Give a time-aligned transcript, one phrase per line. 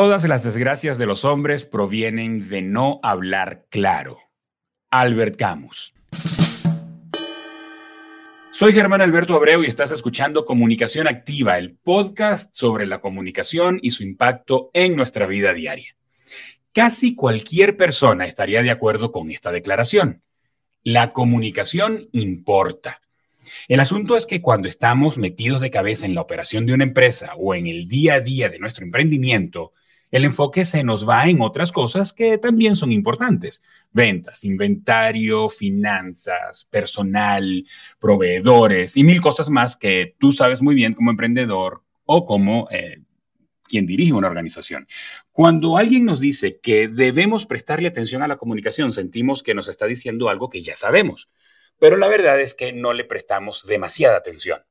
[0.00, 4.20] Todas las desgracias de los hombres provienen de no hablar claro.
[4.92, 5.92] Albert Camus.
[8.52, 13.90] Soy Germán Alberto Abreu y estás escuchando Comunicación Activa, el podcast sobre la comunicación y
[13.90, 15.96] su impacto en nuestra vida diaria.
[16.72, 20.22] Casi cualquier persona estaría de acuerdo con esta declaración.
[20.84, 23.00] La comunicación importa.
[23.66, 27.32] El asunto es que cuando estamos metidos de cabeza en la operación de una empresa
[27.36, 29.72] o en el día a día de nuestro emprendimiento,
[30.10, 33.62] el enfoque se nos va en otras cosas que también son importantes.
[33.92, 37.64] Ventas, inventario, finanzas, personal,
[37.98, 43.02] proveedores y mil cosas más que tú sabes muy bien como emprendedor o como eh,
[43.64, 44.88] quien dirige una organización.
[45.30, 49.86] Cuando alguien nos dice que debemos prestarle atención a la comunicación, sentimos que nos está
[49.86, 51.28] diciendo algo que ya sabemos,
[51.78, 54.62] pero la verdad es que no le prestamos demasiada atención.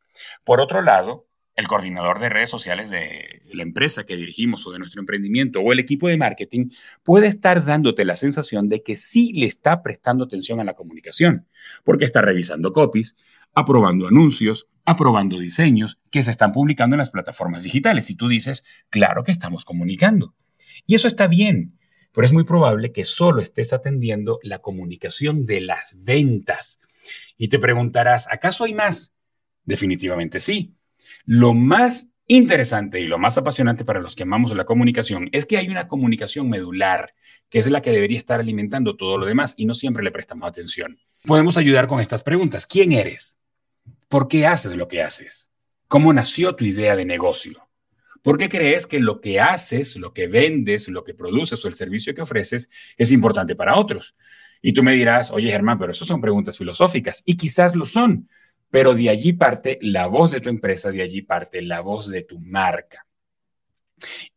[0.44, 4.78] Por otro lado, el coordinador de redes sociales de la empresa que dirigimos o de
[4.78, 6.70] nuestro emprendimiento o el equipo de marketing
[7.04, 11.48] puede estar dándote la sensación de que sí le está prestando atención a la comunicación,
[11.84, 13.16] porque está revisando copies,
[13.56, 18.12] aprobando anuncios, aprobando diseños que se están publicando en las plataformas digitales.
[18.12, 20.36] Y tú dices, claro que estamos comunicando.
[20.86, 21.80] Y eso está bien,
[22.14, 26.80] pero es muy probable que solo estés atendiendo la comunicación de las ventas.
[27.36, 29.16] Y te preguntarás, ¿acaso hay más?
[29.66, 30.77] Definitivamente sí.
[31.30, 35.58] Lo más interesante y lo más apasionante para los que amamos la comunicación es que
[35.58, 37.14] hay una comunicación medular,
[37.50, 40.47] que es la que debería estar alimentando todo lo demás y no siempre le prestamos
[40.47, 40.97] atención.
[41.25, 42.66] Podemos ayudar con estas preguntas.
[42.66, 43.39] ¿Quién eres?
[44.08, 45.52] ¿Por qué haces lo que haces?
[45.89, 47.67] ¿Cómo nació tu idea de negocio?
[48.22, 51.73] ¿Por qué crees que lo que haces, lo que vendes, lo que produces o el
[51.73, 54.16] servicio que ofreces es importante para otros?
[54.62, 58.30] Y tú me dirás, oye Germán, pero eso son preguntas filosóficas y quizás lo son,
[58.70, 62.23] pero de allí parte la voz de tu empresa, de allí parte la voz de
[62.23, 63.08] tu marca.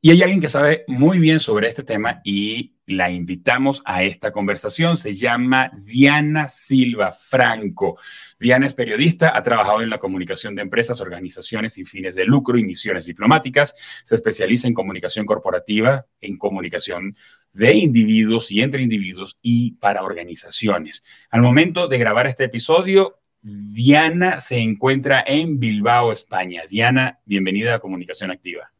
[0.00, 4.32] Y hay alguien que sabe muy bien sobre este tema y la invitamos a esta
[4.32, 4.96] conversación.
[4.96, 7.98] Se llama Diana Silva Franco.
[8.38, 12.58] Diana es periodista, ha trabajado en la comunicación de empresas, organizaciones sin fines de lucro
[12.58, 13.74] y misiones diplomáticas.
[14.02, 17.16] Se especializa en comunicación corporativa, en comunicación
[17.52, 21.02] de individuos y entre individuos y para organizaciones.
[21.30, 26.62] Al momento de grabar este episodio, Diana se encuentra en Bilbao, España.
[26.68, 28.70] Diana, bienvenida a Comunicación Activa.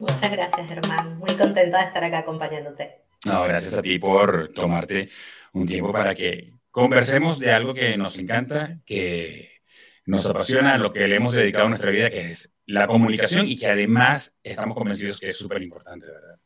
[0.00, 1.18] Muchas gracias, Germán.
[1.18, 3.02] Muy contenta de estar acá acompañándote.
[3.26, 5.10] No, gracias a ti por tomarte
[5.52, 9.60] un tiempo para que conversemos de algo que nos encanta, que
[10.06, 13.58] nos apasiona, lo que le hemos dedicado a nuestra vida, que es la comunicación y
[13.58, 16.38] que además estamos convencidos que es súper importante, ¿verdad?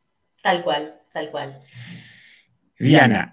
[0.43, 1.61] Tal cual, tal cual.
[2.81, 3.31] Diana,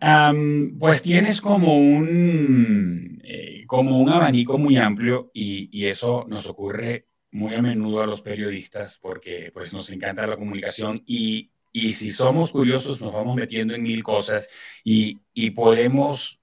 [0.78, 7.56] pues tienes como un, eh, como un abanico muy amplio y, eso nos ocurre muy
[7.56, 12.52] a menudo a los periodistas porque pues nos encanta la comunicación y, y si somos
[12.52, 14.50] curiosos nos vamos metiendo en mil cosas
[14.84, 16.42] y, y podemos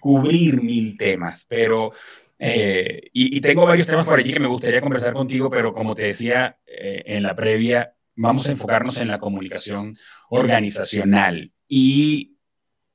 [0.00, 1.92] cubrir mil temas, pero...
[2.38, 6.02] Eh, y, tengo varios temas por allí que me gustaría conversar contigo, pero como te
[6.02, 9.96] decía eh, en la previa, vamos a enfocarnos en la comunicación
[10.28, 11.52] organizacional.
[11.66, 12.35] Y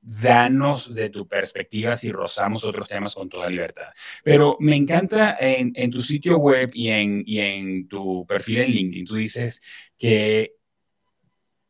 [0.02, 3.90] danos de tu perspectiva si rozamos otros temas con toda libertad.
[4.24, 9.62] Pero me encanta en, tu sitio web y en, tu perfil en LinkedIn, tú dices
[9.98, 10.56] que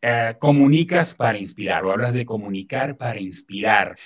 [0.02, 3.98] eh, comunicas para inspirar o hablas de comunicar para inspirar.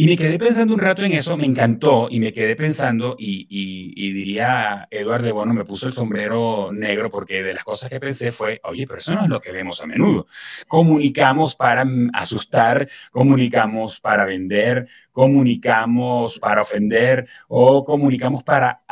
[0.00, 4.12] Y me quedé pensando un rato en eso, me encantó y me quedé pensando y,
[4.12, 8.60] diría Eduardo, bueno, me puso el sombrero negro porque de las cosas que pensé fue,
[8.62, 10.28] oye, pero eso no es lo que vemos a menudo.
[10.68, 18.82] Comunicamos para asustar, comunicamos para vender, comunicamos para ofender o comunicamos para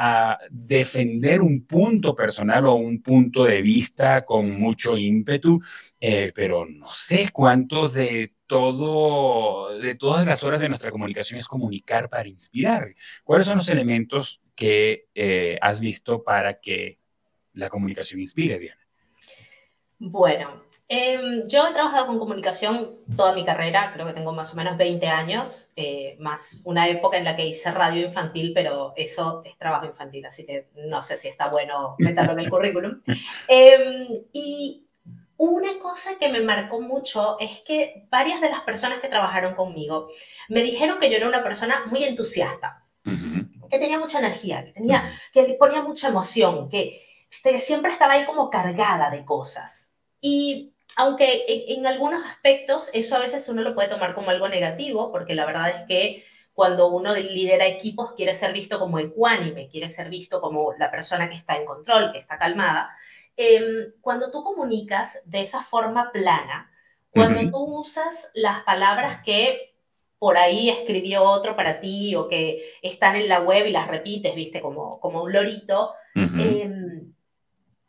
[0.51, 5.61] defender un punto personal o un punto de vista con mucho ímpetu,
[6.01, 11.49] eh, pero no sé cuántos de todo, de todas las horas de nuestra comunicación es
[11.49, 12.95] comunicar para inspirar.
[13.25, 16.99] ¿Cuáles son los elementos que eh, has visto para que
[17.53, 18.81] la comunicación inspire, Diana?
[19.99, 24.57] Bueno, em, yo he trabajado con comunicación toda mi carrera, creo que tengo más o
[24.57, 29.43] menos 20 años, eh, más una época en la que hice radio infantil, pero eso
[29.45, 33.01] es trabajo infantil, así que no sé si está bueno meterlo en el currículum.
[33.49, 34.86] Em, y
[35.39, 40.09] una cosa que me marcó mucho es que varias de las personas que trabajaron conmigo
[40.49, 45.13] me dijeron que yo era una persona muy entusiasta, que tenía mucha energía, que, tenía,
[45.33, 47.01] que ponía mucha emoción, que,
[47.43, 49.95] que siempre estaba ahí como cargada de cosas.
[50.21, 54.49] Y aunque en, en, algunos aspectos eso a veces uno lo puede tomar como algo
[54.49, 56.25] negativo, porque la verdad es que
[56.57, 61.29] cuando uno lidera equipos quiere ser visto como ecuánime, quiere ser visto como la persona
[61.29, 62.97] que está en control, que está calmada,
[63.37, 66.71] Em, cuando tú comunicas de esa forma plana,
[67.11, 69.75] cuando tú usas las palabras que
[70.19, 74.35] por ahí escribió otro para ti o que están en la web y las repites,
[74.35, 77.13] viste, como, como un lorito, em,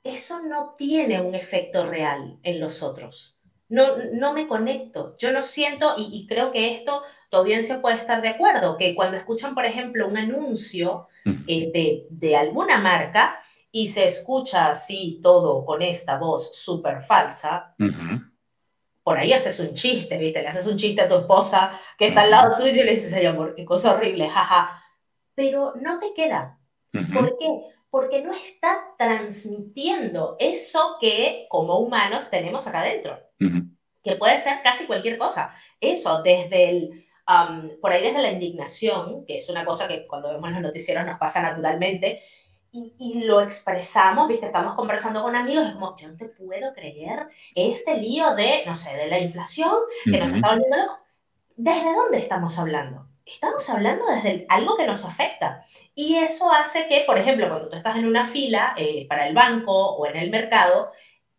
[0.03, 3.38] eso no tiene un efecto real en los otros.
[3.69, 8.21] No, no me conecto, yo no siento, y, creo que esto tu audiencia puede estar
[8.21, 13.38] de acuerdo, que cuando escuchan, por ejemplo, un anuncio eh, de, de, alguna marca
[13.77, 17.75] y se escucha así todo con esta voz súper falsa,
[19.03, 20.41] por ahí haces un chiste, ¿viste?
[20.41, 23.13] Le haces un chiste a tu esposa que está al lado tuyo y le dices,
[23.13, 24.83] ay amor, qué cosa horrible, jaja.
[25.35, 26.57] Pero no te queda.
[27.13, 27.62] ¿Por qué?
[27.91, 33.19] Porque no está transmitiendo eso que como humanos tenemos acá adentro.
[34.03, 35.53] Que puede ser casi cualquier cosa.
[35.79, 37.07] Eso, desde el,
[37.79, 41.19] por ahí desde la indignación, que es una cosa que cuando vemos los noticieros nos
[41.19, 42.24] pasa naturalmente,
[43.00, 44.45] y, lo expresamos, ¿viste?
[44.45, 48.75] Estamos conversando con amigos, es como, yo no te puedo creer este lío de, no
[48.75, 49.74] sé, de la inflación
[50.06, 50.97] que nos está volviendo locos.
[51.56, 53.07] ¿Desde dónde estamos hablando?
[53.25, 55.65] Estamos hablando desde algo que nos afecta.
[55.95, 59.33] Y eso hace que, por ejemplo, cuando tú estás en una fila eh, para el
[59.33, 60.91] banco o en el mercado,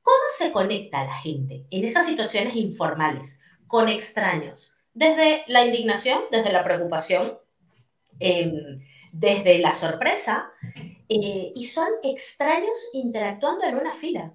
[0.02, 4.76] ¿cómo se conecta la gente en esas situaciones informales con extraños?
[4.92, 7.38] Desde la indignación, desde la preocupación,
[8.18, 8.80] em,
[9.12, 10.52] desde la sorpresa
[11.08, 14.32] eh, y son extraños interactuando en una fila.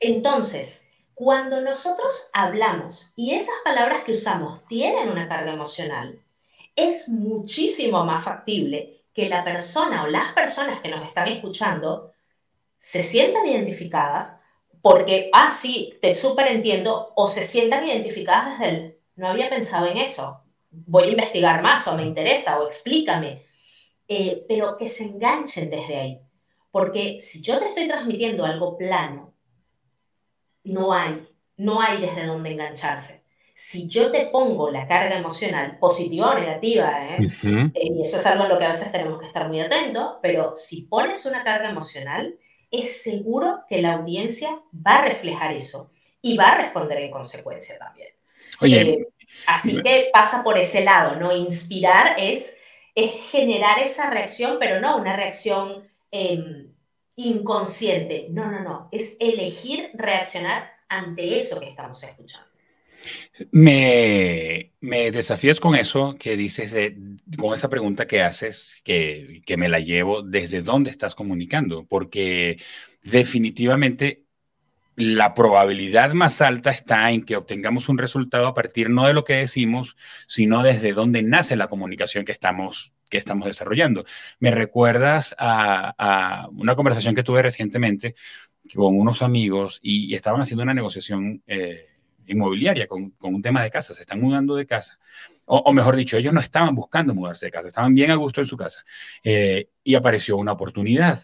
[0.00, 6.20] Entonces, cuando nosotros hablamos y esas palabras que usamos tienen una carga emocional,
[6.74, 12.12] es muchísimo más factible que la persona o las personas que nos están escuchando
[12.78, 14.42] se sientan identificadas
[14.80, 19.86] porque, ah, sí, te súper entiendo, o se sientan identificadas desde el, no había pensado
[19.86, 23.46] en eso, voy a investigar más o me interesa o explícame.
[24.14, 26.20] Eh, pero que se enganchen desde ahí.
[26.70, 29.34] Porque si yo te estoy transmitiendo algo plano,
[30.64, 31.26] no hay,
[31.56, 33.24] no hay desde dónde engancharse.
[33.54, 37.18] Si yo te pongo la carga emocional, positiva o negativa, ¿eh?
[37.42, 40.16] Eh, y eso es algo en lo que a veces tenemos que estar muy atentos,
[40.20, 42.38] pero si pones una carga emocional,
[42.70, 47.78] es seguro que la audiencia va a reflejar eso y va a responder en consecuencia
[47.78, 48.08] también.
[48.60, 49.08] Oye,
[49.46, 51.34] así que pasa por ese lado, ¿no?
[51.34, 52.58] Inspirar es
[52.94, 56.72] es generar esa reacción, pero no una reacción em,
[57.16, 58.28] inconsciente.
[58.30, 58.88] No, no, no.
[58.92, 62.48] Es elegir reaccionar ante eso que estamos escuchando.
[63.50, 66.94] Me, me desafías con eso que dices,
[67.38, 71.86] con esa pregunta que haces, que, que me la llevo, ¿desde dónde estás comunicando?
[71.86, 72.58] Porque
[73.02, 74.26] definitivamente
[74.96, 79.24] la probabilidad más alta está en que obtengamos un resultado a partir no de lo
[79.24, 79.96] que decimos,
[80.26, 84.04] sino desde dónde nace la comunicación que estamos, que estamos desarrollando.
[84.38, 88.14] Me recuerdas a, una conversación que tuve recientemente
[88.74, 91.86] con unos amigos y, estaban haciendo una negociación eh,
[92.26, 94.98] inmobiliaria con, un tema de casa, se están mudando de casa.
[95.46, 98.46] O, mejor dicho, ellos no estaban buscando mudarse de casa, estaban bien a gusto en
[98.46, 98.84] su casa.
[99.24, 101.20] Eh, y apareció una oportunidad.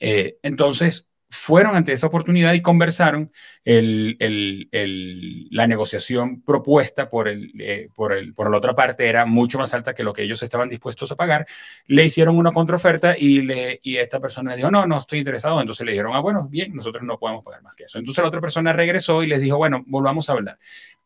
[0.00, 3.32] Eh, entonces, fueron ante esa oportunidad y conversaron
[3.64, 9.72] la negociación propuesta por, el, eh, por, el, por la otra parte era mucho más
[9.72, 11.46] alta que lo que ellos estaban dispuestos a pagar.
[11.86, 15.58] Le hicieron una contraoferta y, le, y esta persona le dijo, no, no estoy interesado.
[15.58, 17.98] Entonces le dijeron, ah, bueno, bien, nosotros no podemos pagar más que eso.
[17.98, 20.58] Entonces la otra persona regresó y les dijo, bueno, volvamos a hablar.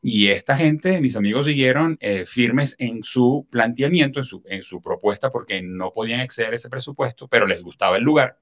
[0.03, 4.83] Y esta gente, mis amigos, siguieron eh, firmes en su planteamiento, en su, en su
[4.83, 8.39] propuesta, porque no podían exceder ese presupuesto, pero les gustaba el lugar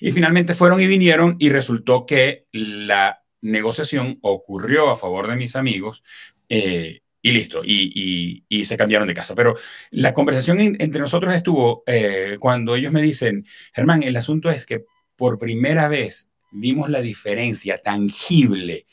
[0.00, 5.56] y finalmente fueron y vinieron y resultó que la negociación ocurrió a favor de mis
[5.56, 6.02] amigos
[6.48, 9.34] eh, y listo, y, y, se cambiaron de casa.
[9.34, 9.56] Pero
[9.90, 14.84] la conversación entre nosotros estuvo eh, cuando ellos me dicen, Germán, el asunto es que
[15.16, 18.86] por primera vez vimos la diferencia tangible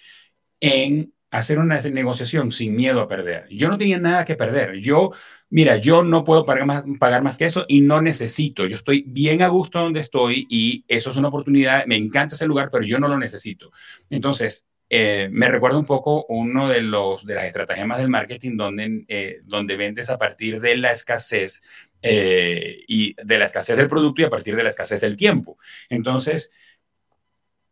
[0.59, 3.47] en hacer una negociación sin miedo a perder.
[3.49, 4.75] Yo no tenía nada que perder.
[4.75, 5.11] Yo
[5.49, 8.67] mira, yo no puedo pagar más, pagar más que eso y no necesito.
[8.67, 11.85] Yo estoy bien a gusto donde estoy y eso es una oportunidad.
[11.87, 13.71] Me encanta ese lugar, pero yo no lo necesito.
[14.11, 19.05] Entonces, eh, me recuerda un poco uno de, los, de las estratagemas del marketing donde,
[19.07, 21.61] eh, donde vendes a partir de la escasez
[22.03, 25.57] eh, y de la escasez del producto y a partir de la escasez del tiempo.
[25.89, 26.51] Entonces,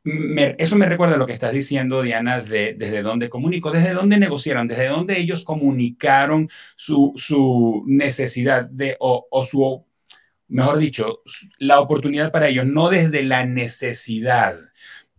[0.04, 4.18] eso me recuerda a lo que estás diciendo, Diana, de, desde dónde comunico, desde dónde
[4.18, 9.86] negociaron, desde dónde ellos comunicaron su, su necesidad de, o, o, su,
[10.48, 11.22] mejor dicho,
[11.60, 14.56] la oportunidad para ellos, no desde la necesidad.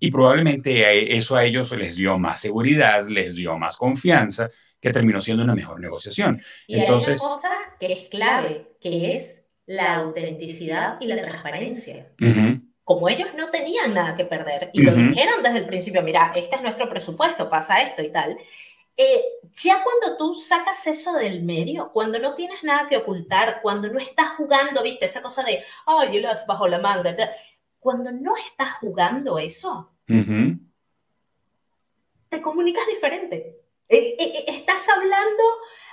[0.00, 5.20] Y probablemente eso a ellos les dio más seguridad, les dio más confianza, que terminó
[5.20, 6.42] siendo una mejor negociación.
[6.66, 7.48] Y Entonces, hay una cosa
[7.78, 12.08] que es clave, que es la autenticidad y la transparencia.
[12.84, 16.56] Como ellos no tenían nada que perder y lo dijeron desde el principio, mira, este
[16.56, 18.36] es nuestro presupuesto, pasa esto y tal,
[18.96, 23.88] eh, ya cuando tú sacas eso del medio, cuando no tienes nada que ocultar, cuando
[23.88, 27.14] no estás jugando, viste, esa cosa de, ay, yo las bajo la manga,
[27.78, 29.92] cuando no estás jugando eso,
[32.28, 33.60] te comunicas diferente.
[33.88, 35.42] Eh, eh, estás hablando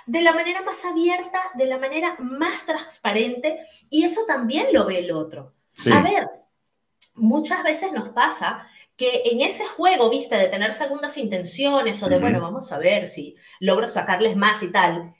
[0.05, 4.99] de la manera más abierta, de la manera más transparente, y eso también lo ve
[4.99, 5.53] el otro.
[5.91, 6.27] A ver,
[7.19, 8.67] muchas veces nos pasa
[8.99, 13.07] que en ese juego, viste, de tener segundas intenciones o de, bueno, vamos a ver
[13.07, 15.15] si logro sacarles más y tal,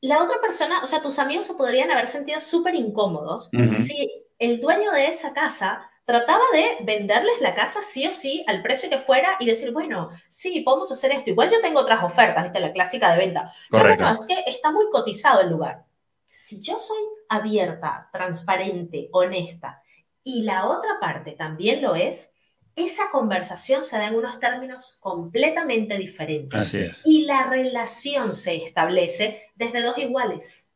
[0.00, 4.60] la otra persona, o sea, tus amigos se podrían haber sentido súper incómodos si el
[4.60, 8.98] dueño de esa casa trataba de venderles la casa sí o sí al precio que
[8.98, 11.30] fuera y decir, bueno, sí, podemos hacer esto.
[11.30, 13.52] Igual yo tengo otras ofertas, viste, la clásica de venta.
[13.70, 14.02] Correcto.
[14.02, 15.84] No, es que está muy cotizado el lugar.
[16.26, 19.82] Si yo soy abierta, transparente, honesta
[20.24, 22.32] y la otra parte también lo es,
[22.76, 26.76] esa conversación se da en unos términos completamente diferentes.
[27.04, 30.68] Y la relación se establece desde dos iguales.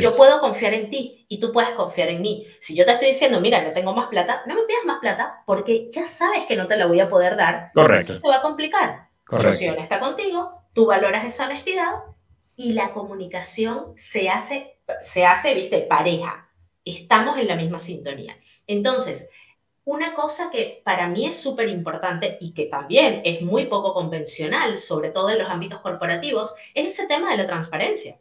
[0.00, 2.46] yo puedo confiar en ti y tú puedes confiar en mí.
[2.60, 5.42] Si yo te estoy diciendo, mira, no tengo más plata, no me pidas más plata
[5.46, 7.70] porque ya sabes que no te la voy a poder dar.
[7.74, 8.14] Correcto.
[8.14, 9.08] Eso te va a complicar.
[9.24, 9.52] Correcto.
[9.52, 11.92] Yo soy honesta contigo, tú valoras esa honestidad
[12.56, 16.47] y la comunicación se hace, se hace, viste, pareja.
[16.88, 18.36] Estamos en la misma sintonía.
[18.66, 19.30] Entonces,
[19.84, 24.78] una cosa que para mí es súper importante y que también es muy poco convencional,
[24.78, 28.20] sobre todo en los ámbitos corporativos, es ese tema de la transparencia.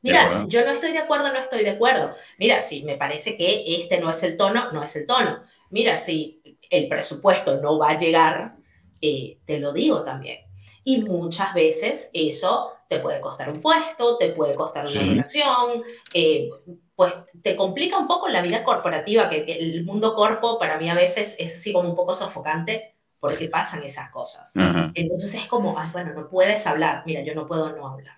[0.00, 2.14] Mira, si yo no estoy de acuerdo, no estoy de acuerdo.
[2.38, 5.42] Mira, si me parece que este no es el tono, no es el tono.
[5.70, 8.56] Mira, si el presupuesto no va a llegar,
[9.00, 10.38] eh, te lo digo también.
[10.84, 15.82] Y muchas veces eso te puede costar un puesto, te puede costar una relación,
[16.14, 16.48] eh,
[16.98, 20.96] pues te complica un poco la vida corporativa, que, el mundo corpo para mí a
[20.96, 24.52] veces es así como un poco sofocante porque pasan esas cosas.
[24.94, 28.16] Entonces es como, ay, bueno, no puedes hablar, mira, yo no puedo no hablar.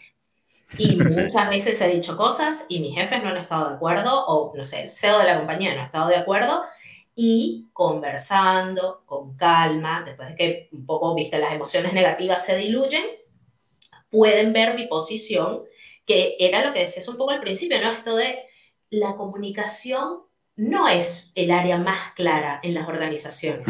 [0.79, 4.57] Y muchas veces he dicho cosas y mis jefes no han estado de acuerdo, o
[4.57, 6.63] no sé, el CEO de la compañía no ha estado de acuerdo,
[7.15, 13.05] y conversando con calma, después de que un poco, viste, las emociones negativas se diluyen,
[14.09, 15.65] pueden ver mi posición,
[16.07, 17.93] que era lo que decías un poco al principio, ¿no?
[17.93, 18.49] Esto de
[18.91, 20.19] la comunicación
[20.57, 23.67] no es el área más clara en las organizaciones.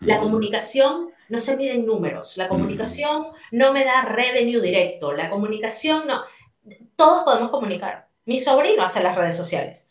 [0.00, 5.30] La comunicación no se mide en números, la comunicación no me da revenue directo, la
[5.30, 6.22] comunicación no...
[6.96, 8.08] Todos podemos comunicar.
[8.26, 9.88] Mi sobrino hace las redes sociales.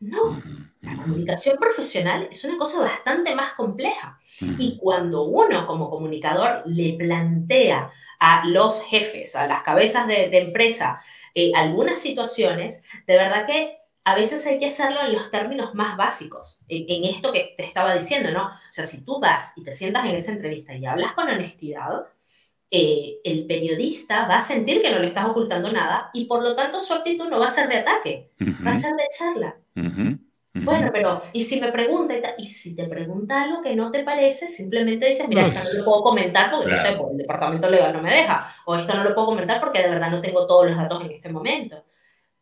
[0.00, 0.42] No,
[0.80, 4.18] la comunicación profesional es una cosa bastante más compleja.
[4.58, 10.38] Y cuando uno como comunicador le plantea a los jefes, a las cabezas de, de
[10.38, 11.00] empresa,
[11.34, 15.96] eh, algunas situaciones, de verdad que a veces hay que hacerlo en los términos más
[15.96, 18.46] básicos, en, esto que te estaba diciendo, ¿no?
[18.46, 22.06] O sea, si tú vas y te sientas en esa entrevista y hablas con honestidad,
[22.70, 26.54] eh, el periodista va a sentir que no le estás ocultando nada y por lo
[26.54, 28.30] tanto su actitud no va a ser de ataque,
[28.66, 29.56] va a ser de charla.
[30.54, 34.48] Bueno, pero, y si me pregunta, y si te pregunta algo que no te parece,
[34.48, 37.92] simplemente dices, mira, esto no lo puedo comentar porque, no sé, porque el departamento legal
[37.92, 40.66] no me deja, o esto no lo puedo comentar porque de verdad no tengo todos
[40.66, 41.84] los datos en este momento.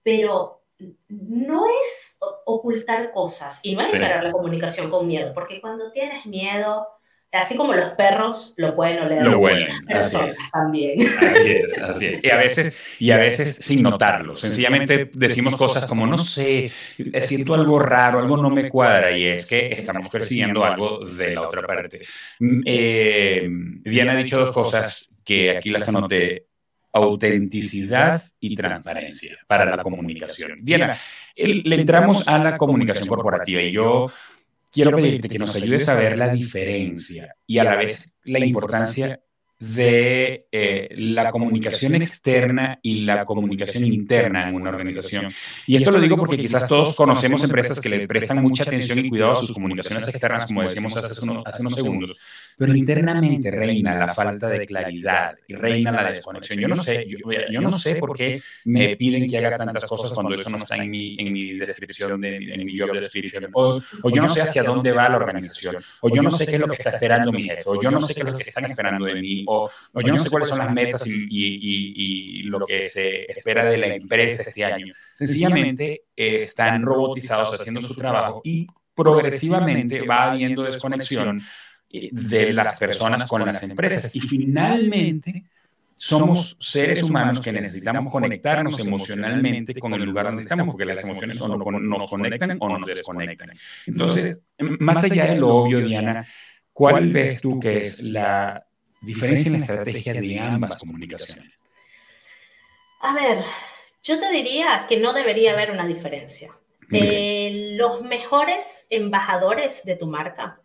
[0.02, 0.62] Pero
[1.09, 6.26] no es ocultar cosas y no es esperar la comunicación con miedo, porque cuando tienes
[6.26, 6.88] miedo,
[7.32, 9.22] Así como los perros lo pueden oler.
[9.22, 9.86] Lo huelen.
[9.86, 11.00] Personas también.
[11.00, 12.24] Así es, así es.
[12.24, 14.36] Y a veces, y a veces sin notarlo.
[14.36, 16.70] Sencillamente decimos cosas como, no sé,
[17.22, 19.16] siento algo raro, algo no me cuadra.
[19.16, 22.02] Y es que estamos persiguiendo algo de la otra parte.
[22.38, 23.48] Mm, eh,
[23.82, 26.46] Diana ha dicho dos cosas que aquí las anoté.
[26.94, 30.58] Autenticidad y transparencia para la comunicación.
[30.60, 30.98] Diana,
[31.34, 34.12] le entramos a la comunicación corporativa y yo
[34.72, 39.20] quiero pedirte que nos ayudes a ver la diferencia y a la vez la importancia
[39.62, 45.32] de eh, la comunicación externa y la comunicación interna en una organización.
[45.68, 49.08] Y esto lo digo porque quizás todos conocemos empresas que le prestan mucha atención y
[49.08, 52.18] cuidado a sus comunicaciones externas, como decíamos hace unos, hace unos segundos,
[52.56, 56.61] pero internamente reina la falta de claridad y reina la desconexión.
[56.61, 60.35] Yo no sé, yo, no sé por qué me piden que haga tantas cosas cuando
[60.35, 64.11] eso no está en mi, en mi descripción, de, en mi job description, o, o
[64.11, 66.68] yo no sé hacia dónde va la organización, o yo no sé qué es lo
[66.68, 69.04] que está esperando mi jefe, o yo no sé qué es lo que están esperando
[69.06, 69.71] de mí, o,
[70.04, 74.42] yo no sé cuáles son las metas y, lo que se espera de la empresa
[74.47, 74.92] este año.
[75.14, 81.42] Sencillamente eh, están robotizados haciendo su trabajo y progresivamente va habiendo desconexión
[81.92, 84.14] de las personas con las empresas.
[84.16, 85.44] Y finalmente
[85.94, 91.40] somos seres humanos que necesitamos conectarnos emocionalmente con el lugar donde estamos, porque las emociones
[91.40, 93.52] o nos conectan o nos desconectan.
[93.87, 96.26] Entonces, más allá de lo obvio, Diana,
[96.72, 98.66] ¿cuál ves tú que es la
[99.00, 101.52] diferencia en la estrategia de ambas comunicaciones?
[103.00, 103.38] A ver,
[104.02, 106.50] yo te diría que no debería haber una diferencia.
[106.90, 110.61] Eh, los mejores embajadores de tu marca,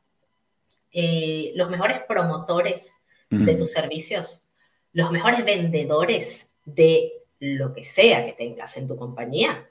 [0.92, 4.48] eh, los mejores promotores de tus servicios,
[4.94, 9.70] los mejores vendedores de lo que sea que tengas en tu compañía,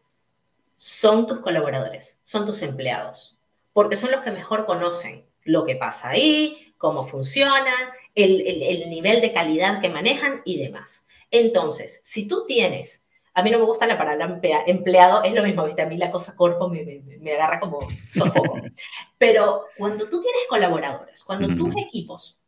[0.76, 3.38] son tus colaboradores, son tus empleados,
[3.72, 7.74] porque son los que mejor conocen lo que pasa ahí, cómo funciona,
[8.14, 11.06] el nivel de calidad que manejan y demás.
[11.30, 13.05] Entonces, si tú tienes
[13.36, 15.82] a mí no me gusta la palabra empleado, es lo mismo, ¿viste?
[15.82, 18.58] A mí la cosa cuerpo me, me, agarra como sofoco.
[19.18, 22.40] Pero cuando tú tienes colaboradores, cuando tus equipos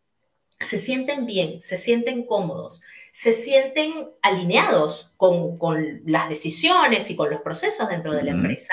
[0.58, 2.80] se sienten bien, se sienten cómodos,
[3.12, 8.72] se sienten alineados con, con las decisiones y con los procesos dentro de la empresa,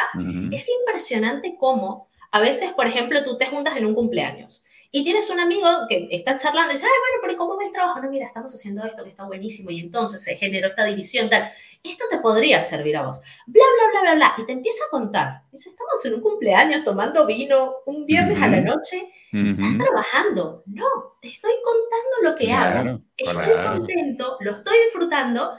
[0.52, 5.30] es impresionante cómo a veces, por ejemplo, tú te juntas en un cumpleaños y tienes
[5.30, 8.02] un amigo que está charlando y dice, ay, bueno, pero ¿cómo va el trabajo?
[8.02, 11.52] No, mira, estamos haciendo esto que está buenísimo y entonces se generó esta división tal.
[11.84, 13.22] Esto te podría servir a vos.
[13.46, 14.36] Bla, bla, bla, bla, bla.
[14.38, 15.44] Y te empieza a contar.
[15.52, 19.12] Dice, estamos en un cumpleaños tomando vino un viernes a la noche.
[19.32, 20.64] Estás trabajando.
[20.68, 23.02] No, te estoy contando lo que hago.
[23.18, 25.58] Estoy contento, lo estoy disfrutando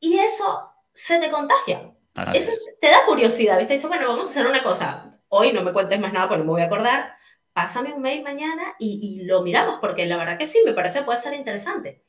[0.00, 1.94] y eso se te contagia.
[2.34, 3.74] eso te da curiosidad, ¿viste?
[3.74, 5.20] Dice, bueno, vamos a hacer una cosa.
[5.28, 7.19] Hoy no me cuentes más nada porque no me voy a acordar
[7.52, 11.18] pásame un mail mañana y, lo miramos, porque la verdad que sí, me parece puede
[11.18, 12.02] ser interesante.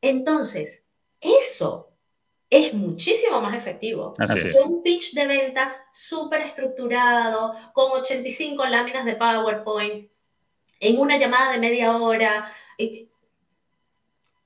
[0.00, 0.86] Entonces,
[1.20, 1.92] eso
[2.50, 9.16] es muchísimo más efectivo que un pitch de ventas súper estructurado, con 85 láminas de
[9.16, 10.10] PowerPoint,
[10.80, 12.50] en una llamada de media hora.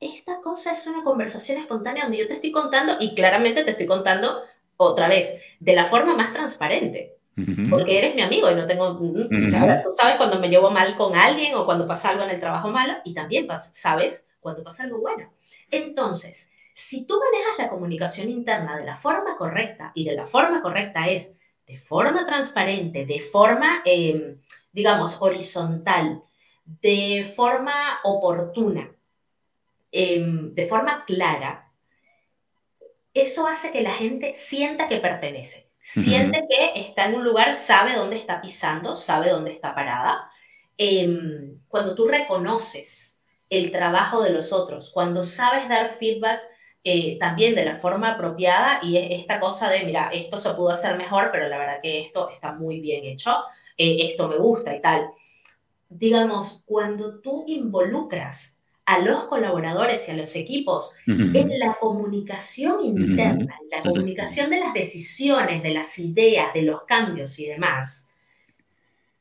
[0.00, 3.86] Esta cosa es una conversación espontánea donde yo te estoy contando, y claramente te estoy
[3.86, 4.42] contando
[4.76, 7.21] otra vez, de la forma más transparente
[7.70, 11.16] porque eres mi amigo y no tengo, mm, tú sabes cuando me llevo mal con
[11.16, 15.00] alguien o cuando pasa algo en el trabajo malo y también sabes cuando pasa algo
[15.00, 15.32] bueno.
[15.70, 20.60] Entonces, si tú manejas la comunicación interna de la forma correcta y de la forma
[20.60, 24.38] correcta es de forma transparente, de forma, em,
[24.72, 26.22] digamos, horizontal,
[26.64, 28.94] de forma oportuna,
[29.90, 31.72] em, de forma clara,
[33.14, 37.96] eso hace que la gente sienta que pertenece siente que está en un lugar, sabe
[37.96, 40.30] dónde está pisando, sabe dónde está parada.
[40.78, 46.40] Em, cuando tú reconoces el trabajo de los otros, cuando sabes dar feedback
[46.84, 50.96] eh, también de la forma apropiada y esta cosa de, mira, esto se pudo hacer
[50.96, 53.36] mejor, pero la verdad que esto está muy bien hecho,
[53.76, 55.10] eh, esto me gusta y tal.
[55.88, 63.58] Digamos, cuando tú involucras a los colaboradores y a los equipos en la comunicación interna,
[63.60, 68.10] en la comunicación de las decisiones, de las ideas, de los cambios y demás,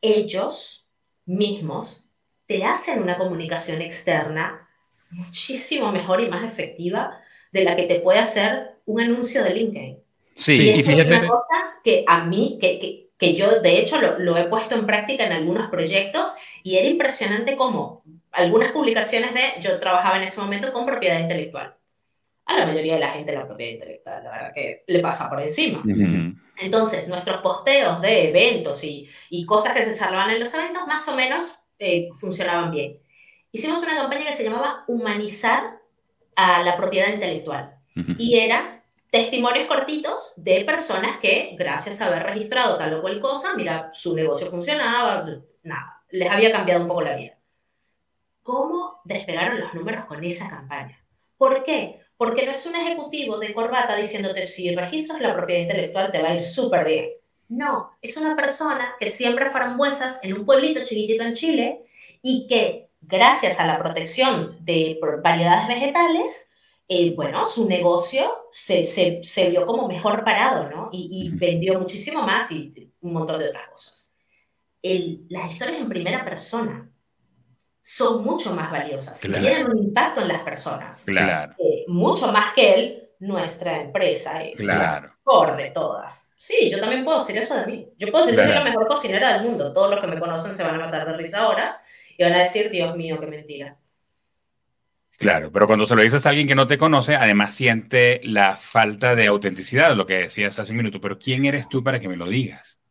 [0.01, 0.87] ellos
[1.25, 2.05] mismos
[2.47, 4.67] te hacen una comunicación externa
[5.11, 7.21] muchísimo mejor y más efectiva
[7.51, 9.97] de la que te puede hacer un anuncio de LinkedIn.
[10.35, 14.17] Sí, y, es una cosa que a mí, que, que, que yo de hecho lo,
[14.17, 19.61] lo, he puesto en práctica en algunos proyectos y era impresionante cómo algunas publicaciones de,
[19.61, 21.77] yo trabajaba en ese momento con propiedad intelectual.
[22.47, 25.39] A la mayoría de la gente la propiedad intelectual, la verdad que le pasa por
[25.39, 25.83] encima.
[26.57, 31.07] Entonces, nuestros posteos de eventos y, y, cosas que se charlaban en los eventos más
[31.07, 32.97] o menos eh, funcionaban bien.
[33.51, 35.79] Hicimos una campaña que se llamaba Humanizar
[36.35, 37.75] a la propiedad intelectual.
[38.17, 38.80] Y era
[39.11, 44.15] testimonios cortitos de personas que, gracias a haber registrado tal o cual cosa, mira, su
[44.15, 45.27] negocio funcionaba,
[45.61, 47.37] nada, les había cambiado un poco la vida
[48.43, 50.97] cómo despegaron los números con esa campaña.
[51.37, 52.01] ¿Por qué?
[52.17, 56.29] Porque no es un ejecutivo de corbata diciéndote si registras la propiedad intelectual te va
[56.29, 57.09] a ir súper bien.
[57.49, 61.85] No, es una persona que siempre frambuesas en un pueblito chiquitito en Chile
[62.21, 66.50] y que gracias a la protección de variedades vegetales,
[66.87, 70.89] eh, bueno, su negocio se, se, se, vio como mejor parado, ¿no?
[70.91, 74.15] Y, y, vendió muchísimo más y un montón de otras cosas.
[74.81, 76.91] El, las historias en primera persona
[77.81, 81.03] son mucho más valiosas, tienen un impacto en las personas.
[81.05, 81.53] Claro.
[81.57, 85.13] Eh, mucho más que él, nuestra empresa es claro.
[85.23, 86.31] por de todas.
[86.35, 87.89] Sí, yo también puedo decir eso de mí.
[87.97, 89.71] Yo puedo decir que soy la mejor cocinera del mundo.
[89.71, 91.79] Todos los que me conocen se van a matar de risa ahora
[92.17, 93.77] y van a decir, Dios mío, qué mentira.
[95.21, 98.55] Claro, pero cuando se lo dices a alguien que no te conoce, además siente la
[98.55, 100.99] falta de autenticidad, lo que decías hace un minuto.
[100.99, 102.81] Pero ¿quién eres tú para que me lo digas?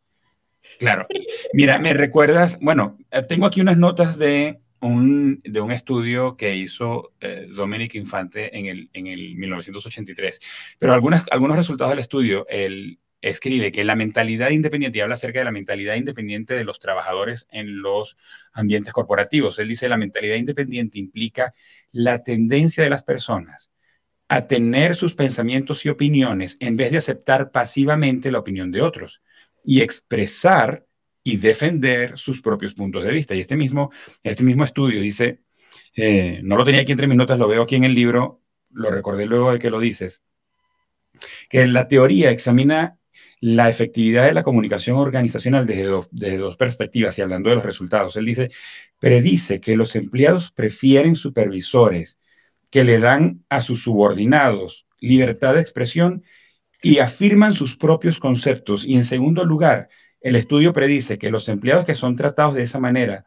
[0.79, 1.09] Claro.
[1.53, 2.97] Mira, me recuerdas, bueno,
[3.29, 8.67] tengo aquí unas notas de un, de un estudio que hizo eh, Dominic Infante en
[8.67, 10.41] el, en el 1983.
[10.79, 15.45] Pero algunos resultados del estudio, él escribe que la mentalidad independiente, y habla acerca de
[15.45, 18.17] la mentalidad independiente de los trabajadores en los
[18.53, 19.59] ambientes corporativos.
[19.59, 21.53] Él dice, la mentalidad independiente implica
[21.93, 23.71] la tendencia de las personas
[24.29, 29.23] a tener sus pensamientos y opiniones en vez de aceptar pasivamente la opinión de otros
[29.65, 30.87] y expresar
[31.25, 33.35] y defender sus propios puntos de vista.
[33.35, 33.91] Y este mismo,
[34.23, 35.43] este mismo estudio dice,
[35.97, 38.91] eh, no lo tenía aquí entre mis notas, lo veo aquí en el libro, lo
[38.91, 40.23] recordé luego de que lo dices,
[41.49, 43.00] que la teoría examina
[43.41, 48.17] la efectividad de la comunicación organizacional desde, desde dos perspectivas y hablando de los resultados.
[48.17, 48.51] Él dice,
[48.99, 52.19] predice que los empleados prefieren supervisores
[52.71, 56.23] que le dan a sus subordinados libertad de expresión
[56.83, 58.85] y afirman sus propios conceptos.
[58.87, 59.89] Y en segundo lugar,
[60.21, 63.27] el estudio predice que los empleados que son tratados de esa manera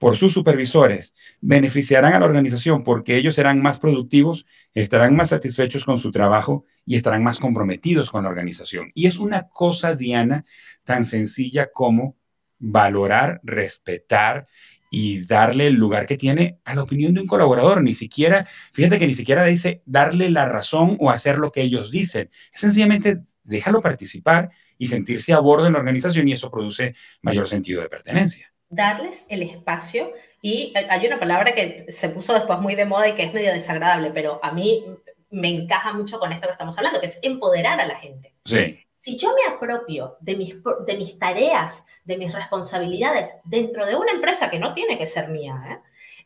[0.00, 5.84] por sus supervisores beneficiarán a la organización porque ellos serán más productivos, estarán más satisfechos
[5.84, 8.90] con su trabajo y estarán más comprometidos con la organización.
[8.94, 10.46] Y es una cosa, Diana,
[10.84, 12.16] tan sencilla como
[12.58, 14.46] valorar, respetar
[14.90, 17.82] y darle el lugar que tiene a la opinión de un colaborador.
[17.82, 21.90] Ni siquiera, fíjate que ni siquiera dice darle la razón o hacer lo que ellos
[21.90, 22.30] dicen.
[22.54, 27.46] Es sencillamente déjalo participar y sentirse a bordo en la organización y eso produce mayor
[27.46, 28.50] sentido de pertenencia.
[28.70, 33.08] Darles el espacio y eh, hay una palabra que se puso después muy de moda
[33.08, 34.86] y que es medio desagradable, pero a mí
[35.30, 38.34] me encaja mucho con esto que estamos hablando, que es empoderar a la gente.
[38.44, 38.84] Sí.
[38.98, 40.54] Si yo me apropio de mis,
[40.86, 45.28] de mis tareas, de mis responsabilidades dentro de una empresa que no tiene que ser
[45.28, 45.78] mía, ¿eh?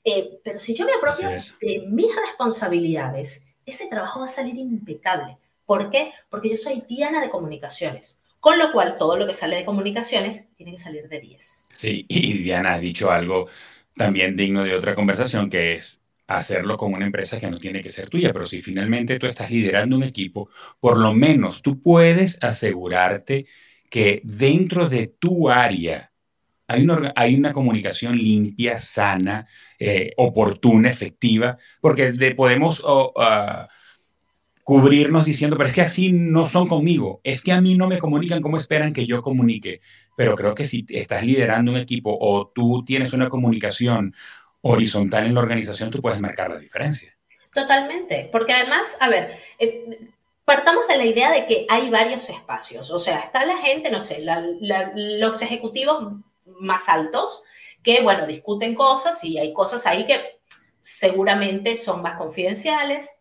[0.04, 5.38] Eh, pero si yo me apropio de mis responsabilidades, ese trabajo va a salir impecable.
[5.64, 6.12] ¿Por qué?
[6.28, 8.20] Porque yo soy Diana de comunicaciones.
[8.44, 11.66] Con lo cual, todo lo que sale de comunicaciones tiene que salir de 10.
[11.72, 13.48] Sí, y Diana ha dicho algo
[13.96, 17.88] también digno de otra conversación, que es hacerlo con una empresa que no tiene que
[17.88, 22.36] ser tuya, pero si finalmente tú estás liderando un equipo, por lo menos tú puedes
[22.42, 23.46] asegurarte
[23.88, 26.12] que dentro de tu área
[26.66, 29.46] hay una, comunicación limpia, sana,
[29.78, 32.84] eh, oportuna, efectiva, porque podemos...
[33.16, 33.70] Ah,
[34.64, 37.98] cubrirnos diciendo, pero es que así no son conmigo, es que a mí no me
[37.98, 39.82] comunican como esperan que yo comunique.
[40.16, 44.14] Pero creo que si estás liderando un equipo o tú tienes una comunicación
[44.62, 47.14] horizontal en la organización, tú puedes marcar la diferencia.
[47.52, 50.08] Totalmente, porque además, a ver, eh,
[50.46, 54.00] partamos de la idea de que hay varios espacios, o sea, está la gente, no
[54.00, 54.24] sé,
[54.94, 56.14] los ejecutivos
[56.46, 57.44] más altos
[57.82, 60.40] que, bueno, discuten cosas y hay cosas ahí que
[60.78, 63.18] seguramente son más confidenciales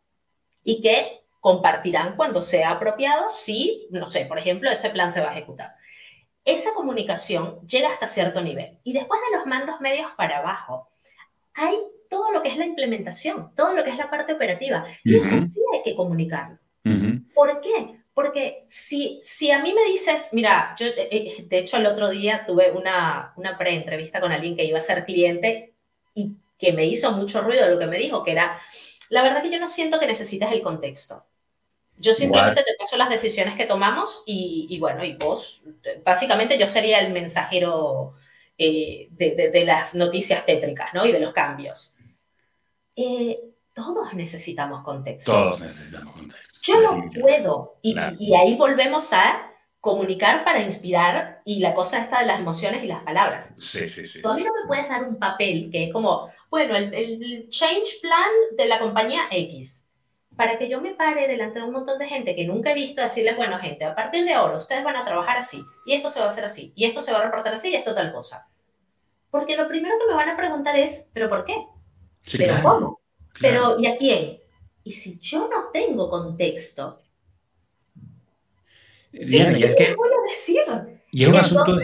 [0.64, 5.28] y que compartirán cuando sea apropiado si, no sé, por ejemplo, ese plan se va
[5.28, 5.76] a ejecutar.
[6.46, 10.88] Esa comunicación llega hasta cierto nivel y después de los mandos medios para abajo
[11.54, 11.76] hay
[12.10, 15.36] todo lo que es la implementación, todo lo que es la parte operativa y eso
[15.46, 16.60] sí hay que comunicarlo.
[17.36, 18.00] ¿Por qué?
[18.14, 22.10] Porque si, si a mí me dices, mira, yo eh, eh, de hecho el otro
[22.10, 25.74] día tuve una, una pre-entrevista con alguien que iba a ser cliente
[26.16, 28.58] y que me hizo mucho ruido lo que me dijo, que era,
[29.10, 31.26] la verdad que yo no siento que necesites el contexto.
[32.04, 35.64] Yo simplemente te paso las decisiones que tomamos y, bueno, y vos,
[36.04, 38.16] básicamente yo sería el mensajero
[38.58, 41.06] eh, de, las noticias tétricas, ¿no?
[41.06, 41.96] Y de los cambios.
[42.98, 43.40] Eh,
[43.74, 45.32] todos necesitamos contexto.
[45.32, 46.60] Todos necesitamos contexto.
[46.62, 52.20] Yo no puedo, y, y, ahí volvemos a comunicar para inspirar y la cosa está
[52.20, 53.54] de las emociones y las palabras.
[53.58, 54.22] Sí, sí, sí.
[54.22, 57.50] Tú a mí no me puedes dar un papel que es como, bueno, el, el
[57.50, 59.88] change plan de la compañía X
[60.36, 63.02] para que yo me pare delante de un montón de gente que nunca he visto
[63.02, 66.20] decirles, bueno, gente, a partir de ahora ustedes van a trabajar así, y esto se
[66.20, 68.48] va a hacer así, y esto se va a reportar así, y esto tal cosa.
[69.30, 71.56] Porque lo primero que me van a preguntar es, ¿pero por qué?
[72.38, 73.02] ¿Pero cómo?
[73.40, 74.40] ¿Pero y a quién?
[74.84, 77.02] Y si yo no tengo contexto,
[79.12, 79.94] Diana, y es que...
[79.96, 81.02] voy a decir?
[81.12, 81.76] Y es un asunto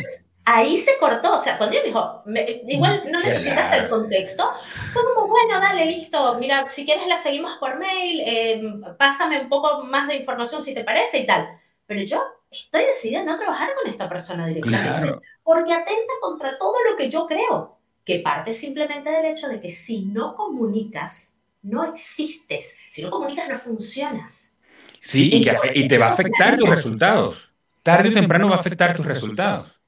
[0.49, 1.35] ahí se cortó.
[1.35, 2.23] O sea, cuando él dijo,
[2.67, 4.51] igual no necesitas el contexto,
[4.91, 9.49] fue como, bueno, dale, listo, mira, si quieres la seguimos por mail, em, pásame un
[9.49, 11.47] poco más de información si te parece y tal.
[11.85, 15.19] Pero yo estoy decidida a no trabajar con esta persona directamente.
[15.43, 17.77] Porque atenta contra todo lo que yo creo.
[18.03, 22.77] Que parte simplemente del hecho de que si no comunicas, no existes.
[22.89, 24.55] Si no comunicas, no funcionas.
[24.99, 27.51] Sí, y, y te va a afectar tus resultados.
[27.83, 29.78] Tarde o temprano va a afectar tus resultados.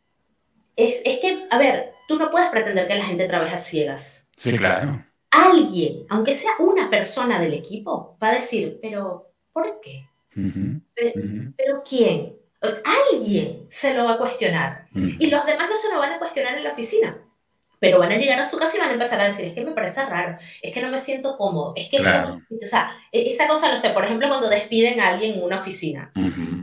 [0.75, 4.29] Es, es, que, a ver, tú no puedes pretender que la gente trabaje a ciegas.
[4.38, 5.03] Sí, claro.
[5.29, 10.07] Alguien, aunque sea una persona del equipo, va a decir, pero ¿por qué?
[10.36, 12.36] pero, quién?
[13.12, 14.88] Alguien se lo va a cuestionar.
[14.93, 17.17] Y los demás no se lo van a cuestionar en la oficina.
[17.79, 19.65] pero van a llegar a su casa y van a empezar a decir, es que
[19.65, 22.03] me parece raro, es que no me siento cómodo, es que o
[22.62, 26.12] sea, e, esa cosa, no sé, por ejemplo, cuando despiden a alguien en una oficina,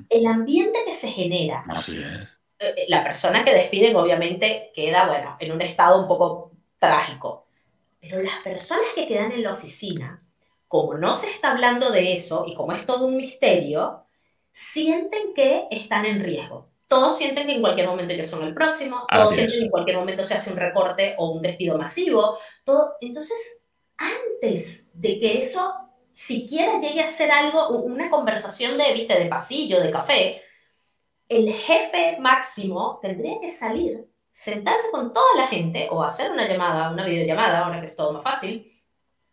[0.08, 2.28] el ambiente que se genera, eh, eh,
[2.88, 7.46] la persona que despiden obviamente queda, bueno, en un estado un poco trágico,
[8.00, 10.22] pero las personas que quedan en la oficina,
[10.66, 14.04] como no se está hablando de eso y como es todo un misterio,
[14.50, 16.68] sienten que están en riesgo.
[16.86, 19.96] Todos sienten que en cualquier momento ellos son el próximo, todos sienten que en cualquier
[19.98, 22.38] momento se hace un recorte o un despido masivo.
[22.64, 22.96] Todo.
[23.00, 23.66] Entonces,
[23.96, 25.74] antes de que eso
[26.12, 30.42] siquiera llegue a ser algo, una conversación de, viste, de pasillo, de café,
[31.28, 36.90] el jefe máximo tendría que salir, sentarse con toda la gente o hacer una llamada,
[36.90, 38.72] una videollamada, ahora que es todo más fácil,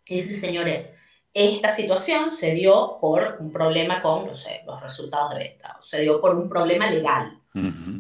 [0.08, 0.98] y decir, señores,
[1.34, 5.82] esta situación se dio por un problema con, no sé, los resultados de venta, o
[5.82, 7.42] se dio por un problema legal,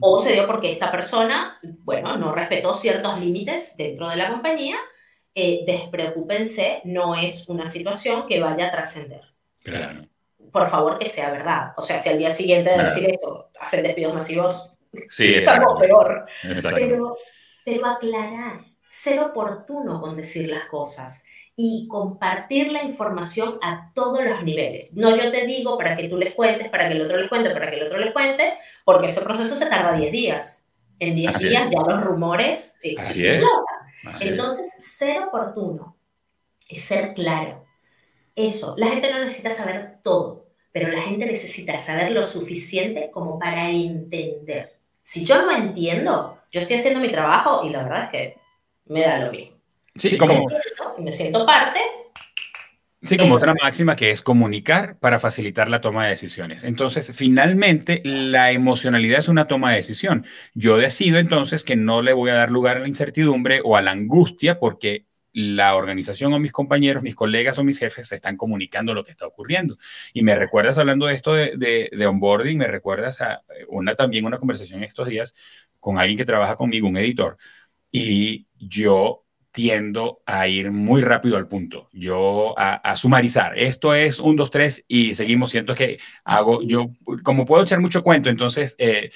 [0.02, 4.76] o se dio porque esta persona, bueno, no respetó ciertos límites dentro de la compañía.
[5.34, 9.22] Eh, despreocúpense, no es una situación que vaya a trascender.
[9.64, 10.08] Claro.
[10.56, 11.74] Por favor, que sea verdad.
[11.76, 14.72] O sea, si al día siguiente de decir eso, hacen despidos masivos,
[15.12, 16.26] sí, es algo peor.
[16.74, 17.18] Pero,
[17.66, 21.26] pero aclarar, ser oportuno con decir las cosas
[21.58, 24.94] y compartir la información a todos los niveles.
[24.94, 27.50] No yo te digo para que tú les cuentes, para que el otro les cuente,
[27.50, 28.54] para que el otro les cuente,
[28.86, 30.70] porque ese proceso se tarda 10 días.
[31.00, 33.26] En 10 días ya los rumores eh, Así
[34.22, 35.98] Entonces, ser oportuno
[36.70, 37.66] y ser claro.
[38.38, 40.45] Eso, la gente no necesita saber todo,
[40.76, 44.74] pero la gente necesita saber lo suficiente como para entender.
[45.02, 48.38] Si yo no entiendo, yo estoy haciendo mi trabajo y la verdad es que
[48.88, 49.56] me da lo mismo.
[49.96, 50.50] Sí, como...
[50.98, 51.80] Me siento parte.
[53.02, 56.66] Sí, como otra máxima que es comunicar para facilitar la toma de decisiones.
[56.66, 60.26] Entonces, finalmente, la emocionalidad es una toma de decisión.
[60.56, 63.82] Yo decido entonces que no le voy a dar lugar a la incertidumbre o a
[63.82, 65.06] la angustia porque
[65.36, 69.12] la organización o mis compañeros, mis colegas o mis jefes se están comunicando lo que
[69.12, 69.78] está ocurriendo.
[70.14, 74.40] Y me recuerdas hablando de esto de, de, onboarding, me recuerdas a una también una
[74.40, 75.36] conversación estos días
[75.82, 77.38] con alguien que trabaja conmigo, un editor,
[77.92, 83.58] y yo tiendo a ir muy rápido al punto, yo a, sumarizar.
[83.58, 85.52] Esto es un, dos, tres y seguimos.
[85.52, 86.92] Siento que hago, yo
[87.24, 89.12] como puedo echar mucho cuento, entonces eh,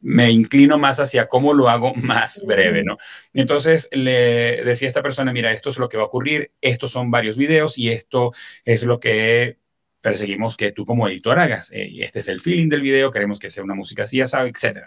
[0.00, 2.98] me inclino más hacia cómo lo hago más breve, ¿no?
[3.32, 6.92] Entonces le decía a esta persona, mira, esto es lo que va a ocurrir, estos
[6.92, 8.32] son varios videos y esto
[8.64, 9.58] es lo que
[10.00, 11.72] perseguimos que tú como editor hagas.
[11.72, 14.86] Eh, este es el feeling del video, queremos que sea una música así, sabe, etc.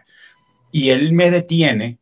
[0.72, 2.00] Y él me detiene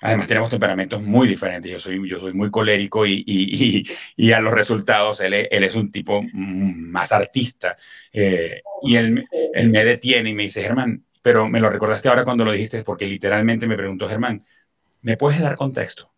[0.00, 1.70] Además, tenemos temperamentos muy diferentes.
[1.72, 3.84] Yo soy, yo soy muy colérico y, y,
[4.16, 7.76] y, a los resultados él, él, es un tipo más artista.
[8.12, 9.20] Eh, y él,
[9.54, 12.82] él, me detiene y me dice, Germán, pero me lo recordaste ahora cuando lo dijiste,
[12.84, 14.44] porque literalmente me preguntó, Germán,
[15.02, 16.12] ¿me puedes dar contexto?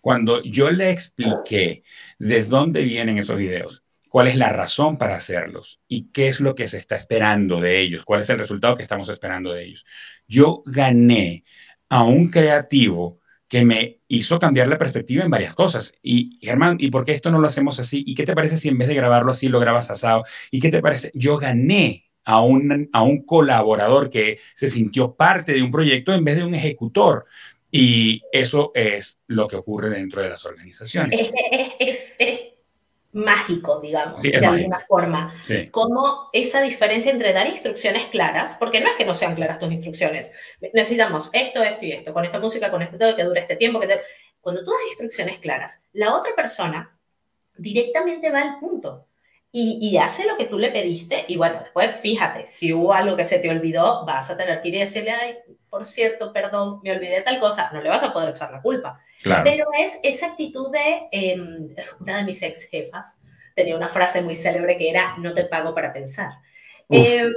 [0.00, 1.82] Cuando yo le expliqué
[2.18, 6.54] de dónde vienen esos videos, cuál es la razón para hacerlos y qué es lo
[6.54, 9.84] que se está esperando de ellos, cuál es el resultado que estamos esperando de ellos,
[10.26, 11.44] yo gané
[11.88, 15.92] a un creativo que me hizo cambiar la perspectiva en varias cosas.
[16.02, 18.02] Y Germán, ¿y por qué esto no lo hacemos así?
[18.06, 20.24] ¿Y qué te parece si en vez de grabarlo así lo grabas asado?
[20.50, 21.12] ¿Y qué te parece?
[21.14, 26.24] Yo gané a un, a un colaborador que se sintió parte de un proyecto en
[26.24, 27.24] vez de un ejecutor.
[27.70, 31.32] Y eso es lo que ocurre dentro de las organizaciones.
[31.78, 32.18] Es,
[33.12, 35.32] mágico, digamos, de alguna forma.
[35.70, 39.72] Como esa diferencia entre dar instrucciones claras, porque no es que no sean claras tus
[39.72, 40.32] instrucciones,
[40.74, 43.80] necesitamos esto, esto y esto, con esta música, con este todo, que dure este tiempo,
[43.80, 44.00] que
[44.40, 46.98] cuando tú das instrucciones claras, la otra persona
[47.56, 49.05] directamente va al punto.
[49.58, 53.24] Y, hace lo que tú le pediste y bueno, después fíjate, si hubo algo que
[53.24, 55.38] se te olvidó, vas a tener que ir y decirle, ay,
[55.70, 59.00] por cierto, perdón, me olvidé tal cosa, no le vas a poder echar la culpa.
[59.44, 63.18] Pero es esa actitud de, em, una de mis ex jefas
[63.54, 66.32] tenía una frase muy célebre que era, no te pago para pensar.
[66.90, 67.32] Em,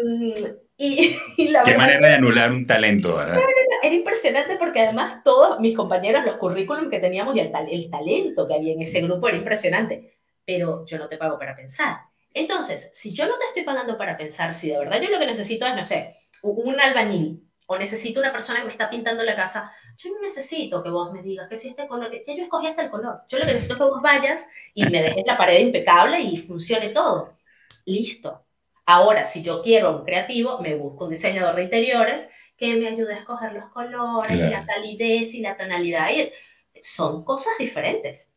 [0.75, 3.39] y, Qué manera de anular un talento, ¿verdad?
[3.81, 8.45] Era, impresionante porque además todos mis compañeros, los currículum que teníamos y el, el talento
[8.45, 10.17] que había en ese grupo era impresionante.
[10.43, 12.08] Pero yo no te pago para pensar.
[12.33, 15.25] Entonces, si yo no te estoy pagando para pensar, si de verdad yo lo que
[15.25, 19.35] necesito es, no sé, un albañil o necesito una persona que me está pintando la
[19.35, 22.67] casa, yo no necesito que vos me digas que si este color, ya yo escogí
[22.67, 25.37] hasta el color, yo lo que necesito es que vos vayas y me dejes la
[25.37, 27.37] pared impecable y funcione todo.
[27.85, 28.45] Listo.
[28.85, 33.13] Ahora, si yo quiero un creativo, me busco un diseñador de interiores que me ayude
[33.13, 36.07] a escoger los colores, y la calidez y la tonalidad.
[36.81, 38.35] Son cosas diferentes.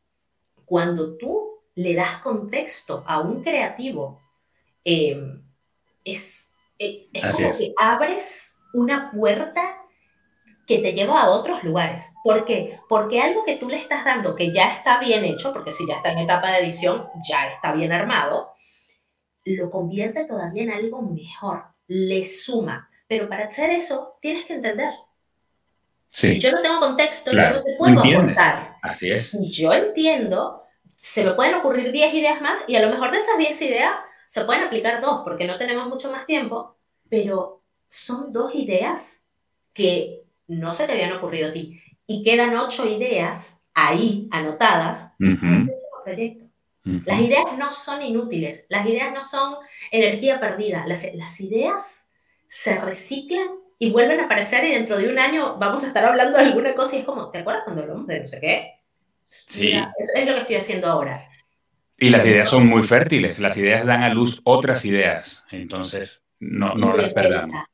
[0.67, 1.42] Cuando tú
[1.75, 4.21] le das contexto a un creativo,
[4.85, 5.43] em,
[6.05, 9.79] es, eh, es como que abres una puerta
[10.67, 12.13] que te lleva a otros lugares.
[12.23, 12.81] ¿Por qué?
[12.89, 15.97] Porque algo que tú le estás dando que ya está bien hecho, porque si ya
[15.97, 18.53] está en etapa de edición, ya está bien armado,
[19.45, 22.89] lo convierte todavía en algo mejor, le suma.
[23.09, 24.95] Pero para hacer eso, tienes que entender.
[26.09, 28.77] Si yo no tengo contexto, yo no te puedo aportar.
[28.83, 29.31] Así es.
[29.31, 30.62] Si yo entiendo,
[31.03, 33.97] se me pueden ocurrir 10 ideas más y a lo mejor de esas 10 ideas
[34.25, 36.77] se pueden aplicar dos porque no tenemos mucho más tiempo,
[37.09, 39.27] pero son dos ideas
[39.73, 41.83] que no se te habían ocurrido a ti.
[42.07, 45.15] Y quedan ocho ideas ahí anotadas
[46.05, 46.45] proyecto.
[46.85, 49.57] Las ideas no son inútiles, las ideas no son
[49.91, 52.13] energía perdida, las, las ideas
[52.47, 56.39] se reciclan y vuelven a aparecer y dentro de un año vamos a estar hablando
[56.39, 58.82] de alguna cosa y es como, ¿te acuerdas cuando hablamos de no sé qué?
[59.35, 59.73] Sí.
[59.73, 61.29] es lo que estoy haciendo ahora.
[61.99, 66.75] Y las ideas son muy fértiles, las ideas dan a luz otras ideas, entonces no,
[66.75, 67.65] no las perdamos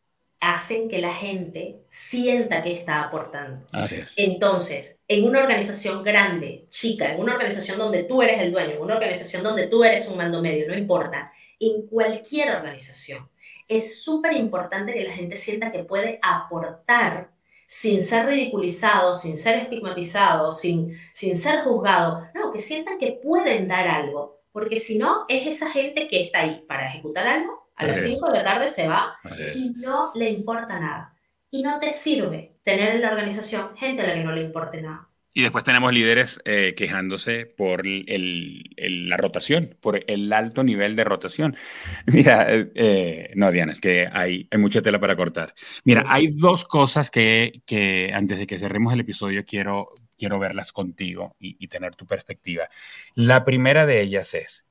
[0.41, 3.67] hacen que la gente sienta que está aportando.
[3.73, 4.13] Así es.
[4.17, 8.83] Entonces, en una organización grande, chica, en una organización donde tú eres el dueño, en
[8.83, 13.29] una organización donde tú eres un mando medio, no importa, en cualquier organización,
[13.67, 17.31] es súper importante que la gente sienta que puede aportar
[17.71, 22.27] sin ser ridiculizado, sin ser estigmatizado, sin, sin ser juzgado.
[22.35, 26.41] No, que sientan que pueden dar algo, porque si no, es esa gente que está
[26.41, 29.17] ahí para ejecutar algo a las 5 de la tarde se va
[29.55, 31.15] y no le importa nada.
[31.51, 34.81] Y no te sirve tener en la organización gente a la que no le importe
[34.81, 35.08] nada.
[35.39, 41.05] Y después tenemos líderes eh, quejándose por el, la rotación, por el alto nivel de
[41.05, 41.57] rotación.
[42.07, 45.55] Mira, eh, no, Diana, es que hay, hay, mucha tela para cortar.
[45.85, 50.73] Mira, hay dos cosas que, que antes de que cerremos el episodio quiero, quiero verlas
[50.73, 52.69] contigo y, y tener tu perspectiva.
[53.15, 54.67] La primera de ellas es,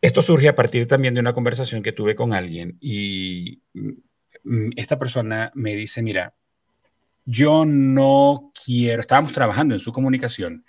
[0.00, 4.98] esto surge a partir también de una conversación que tuve con alguien y mm, esta
[4.98, 6.34] persona me dice, mira,
[7.30, 10.64] yo no quiero, estábamos trabajando en su comunicación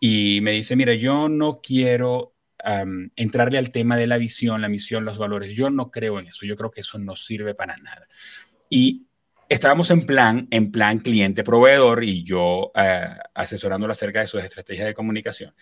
[0.00, 2.32] y me dice, mira, yo no quiero
[3.16, 5.54] entrarle al tema de la visión, la misión, los valores.
[5.54, 8.08] Yo no creo en eso, yo creo que eso no sirve para nada.
[8.70, 9.06] Y
[9.48, 14.94] estábamos en plan, en plan cliente-proveedor y yo uh, asesorándolo acerca de sus estrategias de
[14.94, 15.54] comunicación.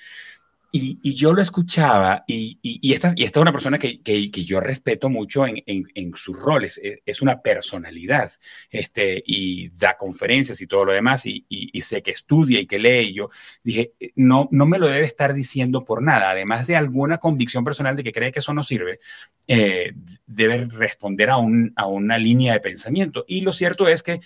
[0.76, 2.58] Y, yo lo escuchaba y,
[2.92, 6.80] esta, y esta es una persona que, que, yo respeto mucho en, en, sus roles,
[6.82, 8.32] es, es, una personalidad
[8.70, 11.46] este, y da conferencias y todo lo demás y,
[11.80, 13.30] sé que estudia y que lee yo
[13.62, 17.62] dije, eh, no, no me lo debe estar diciendo por nada, además de alguna convicción
[17.62, 18.98] personal de que cree que eso no sirve,
[19.46, 19.92] eh,
[20.26, 23.24] debe responder a, un, a una línea de pensamiento.
[23.28, 24.20] Y lo cierto es que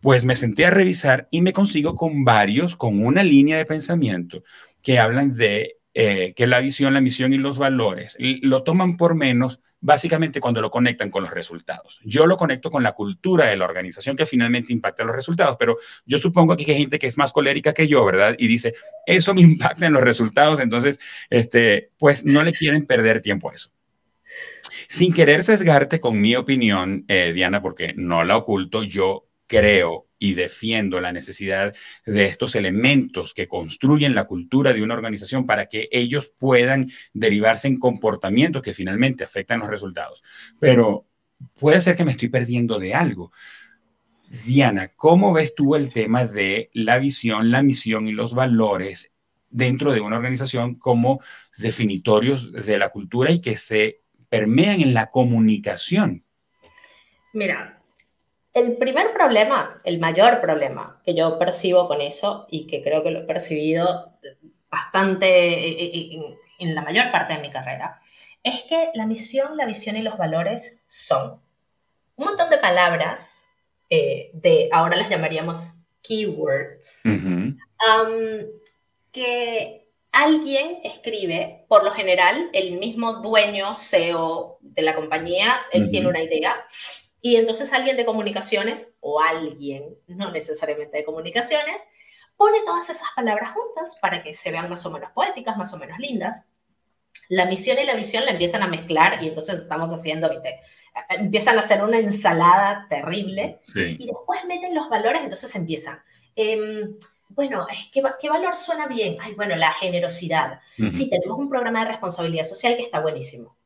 [0.00, 4.42] pues me senté a revisar y me consigo con varios, con una línea de pensamiento
[4.84, 9.14] que hablan de eh, que la visión, la misión y los valores lo toman por
[9.14, 12.00] menos básicamente cuando lo conectan con los resultados.
[12.04, 15.76] Yo lo conecto con la cultura de la organización que finalmente impacta los resultados, pero
[16.04, 18.34] yo supongo que hay gente que es más colérica que yo, ¿verdad?
[18.38, 18.74] Y dice,
[19.06, 23.54] eso me impacta en los resultados, entonces, este, pues no le quieren perder tiempo a
[23.54, 23.70] eso.
[24.88, 30.32] Sin querer sesgarte con mi opinión, eh, Diana, porque no la oculto, yo creo y
[30.32, 31.74] defiendo la necesidad
[32.06, 37.68] de estos elementos que construyen la cultura de una organización para que ellos puedan derivarse
[37.68, 40.22] en comportamientos que finalmente afectan los resultados.
[40.58, 41.06] Pero
[41.60, 43.32] puede ser que me estoy perdiendo de algo.
[44.46, 49.12] Diana, ¿cómo ves tú el tema de la visión, la misión y los valores
[49.50, 51.20] dentro de una organización como
[51.58, 56.24] definitorios de la cultura y que se permean en la comunicación?
[57.34, 57.83] Mira,
[58.54, 63.10] el primer problema, el mayor problema que yo percibo con eso y que creo que
[63.10, 64.12] lo he percibido
[64.70, 68.00] bastante eh, eh, en la mayor parte de mi carrera,
[68.42, 71.40] es que la misión, la visión y los valores son
[72.16, 73.50] un montón de palabras
[73.90, 77.02] eh, de, ahora las llamaríamos keywords,
[79.10, 86.08] que alguien escribe, por lo general, el mismo dueño, CEO de la compañía, él tiene
[86.08, 86.66] una idea,
[87.24, 91.88] y entonces alguien de comunicaciones, o alguien, no necesariamente de comunicaciones,
[92.36, 95.78] pone todas esas palabras juntas para que se vean más o menos poéticas, más o
[95.78, 96.44] menos lindas.
[97.30, 100.60] La misión y la visión la empiezan a mezclar y entonces estamos haciendo, ¿viste?
[101.08, 106.02] empiezan a hacer una ensalada terrible y después meten los valores, entonces empiezan.
[106.36, 106.94] Em,
[107.30, 109.16] bueno, ¿qué, ¿qué, valor suena bien?
[109.22, 110.60] Ay, bueno, la generosidad.
[110.76, 113.56] Sí, tenemos un programa de responsabilidad social que está buenísimo.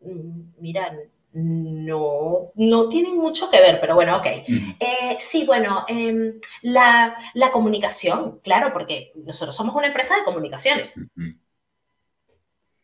[0.00, 0.94] Mm, mira,
[1.38, 4.26] no, no tienen mucho que ver, pero bueno, ok.
[4.26, 7.14] Eh, sí, bueno, em, la,
[7.52, 10.98] comunicación, claro, porque nosotros somos una empresa de comunicaciones.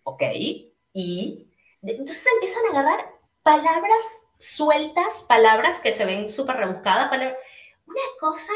[0.02, 0.22] Ok,
[0.92, 1.48] y
[1.80, 8.52] entonces empiezan a agarrar palabras sueltas, palabras que se ven súper rebuscadas, una cosa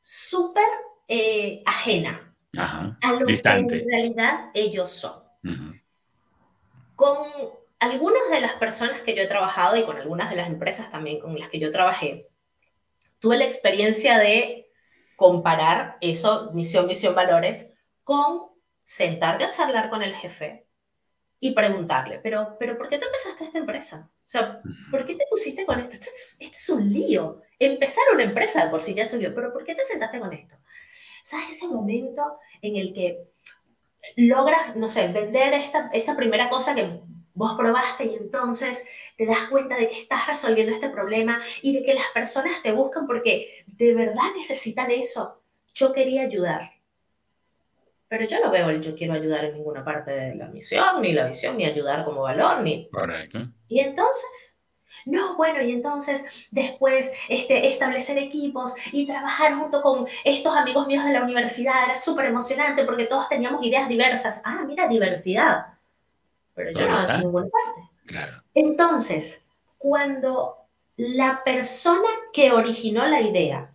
[0.00, 0.68] súper
[1.08, 5.22] eh, ajena a lo que en realidad ellos son.
[6.94, 7.26] Con
[7.80, 11.18] algunas de las personas que yo he trabajado y con algunas de las empresas también
[11.18, 12.28] con las que yo trabajé,
[13.18, 14.70] tuve la experiencia de
[15.16, 17.74] comparar eso, misión, visión, valores,
[18.04, 18.50] con
[18.82, 20.66] sentarte a charlar con el jefe
[21.38, 24.10] y preguntarle, pero, pero ¿por qué tú empezaste esta empresa?
[24.14, 24.60] O sea,
[24.90, 25.94] ¿por qué te pusiste con esto?
[25.94, 27.40] Esto es, esto es un lío.
[27.58, 30.20] Empezar una empresa de por sí ya es un lío, pero ¿por qué te sentaste
[30.20, 30.56] con esto?
[31.22, 33.24] ¿Sabes ese momento en el que
[34.16, 37.00] logras, no sé, vender esta, esta primera cosa que
[37.40, 38.86] vos probaste y entonces
[39.16, 42.70] te das cuenta de que estás resolviendo este problema y de que las personas te
[42.70, 45.42] buscan porque de verdad necesitan eso.
[45.74, 46.70] Yo quería ayudar.
[48.08, 51.14] Pero yo no veo el yo quiero ayudar en ninguna parte de la misión, ni
[51.14, 52.90] la visión, ni ayudar como valor, ni...
[52.90, 53.38] Correcto.
[53.68, 54.60] Y entonces,
[55.06, 61.04] no, bueno, y entonces después este, establecer equipos y trabajar junto con estos amigos míos
[61.06, 64.42] de la universidad era súper emocionante porque todos teníamos ideas diversas.
[64.44, 65.69] Ah, mira, diversidad.
[66.54, 67.90] Pero yo no en ninguna parte.
[68.06, 68.32] Claro.
[68.54, 69.46] Entonces,
[69.78, 70.56] cuando
[70.96, 73.72] la persona que originó la idea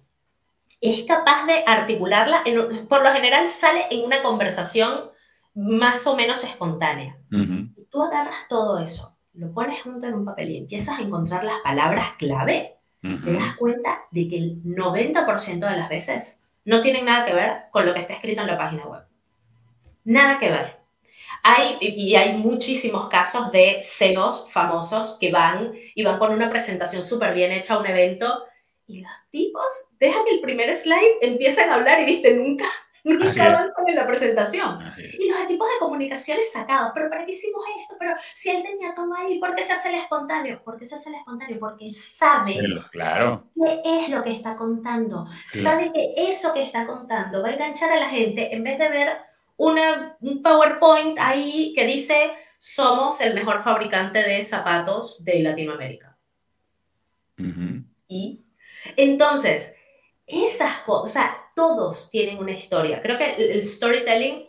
[0.82, 2.44] es capaz de articularla,
[2.88, 5.10] por lo general sale en una conversación
[5.54, 7.18] más o menos espontánea.
[7.32, 11.44] Y tú agarras todo eso lo pones junto en un papel y empiezas a encontrar
[11.44, 17.06] las palabras clave, te das cuenta de que el 90% de las veces no tienen
[17.06, 19.04] nada que ver con lo que está escrito en la página web.
[20.06, 20.75] Nada que ver.
[21.48, 27.04] Hay, y hay muchísimos casos de CEOs famosos que van y van con una presentación
[27.04, 28.46] súper bien hecha a un evento
[28.88, 29.66] y los tipos
[30.00, 32.66] dejan el primer slide, empiezan a hablar y viste, nunca,
[33.04, 34.80] nunca avanzan en la presentación.
[35.20, 37.96] Y los equipos de comunicaciones sacados, pero ¿para qué hicimos esto?
[38.00, 40.64] Pero si él tenía todo ahí, ¿por qué se hace el espontáneo?
[40.64, 41.60] ¿Por qué se hace el espontáneo?
[41.60, 42.58] Porque él sabe
[42.92, 43.50] claro.
[43.56, 45.26] qué es lo que está contando.
[45.44, 48.90] Sabe que eso que está contando va a enganchar a la gente en vez de
[48.90, 56.18] ver una, un PowerPoint ahí que dice somos el mejor fabricante de zapatos de Latinoamérica.
[58.08, 58.46] Y
[58.96, 59.76] entonces,
[60.26, 63.02] esas cosas, o sea, todos tienen una historia.
[63.02, 64.48] Creo que el storytelling,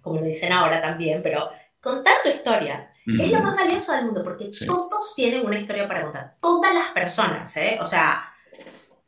[0.00, 4.22] como lo dicen ahora también, pero contar tu historia es lo más valioso del mundo
[4.22, 6.36] porque todos tienen una historia para contar.
[6.40, 7.78] Todas las personas, ¿eh?
[7.80, 8.32] O sea,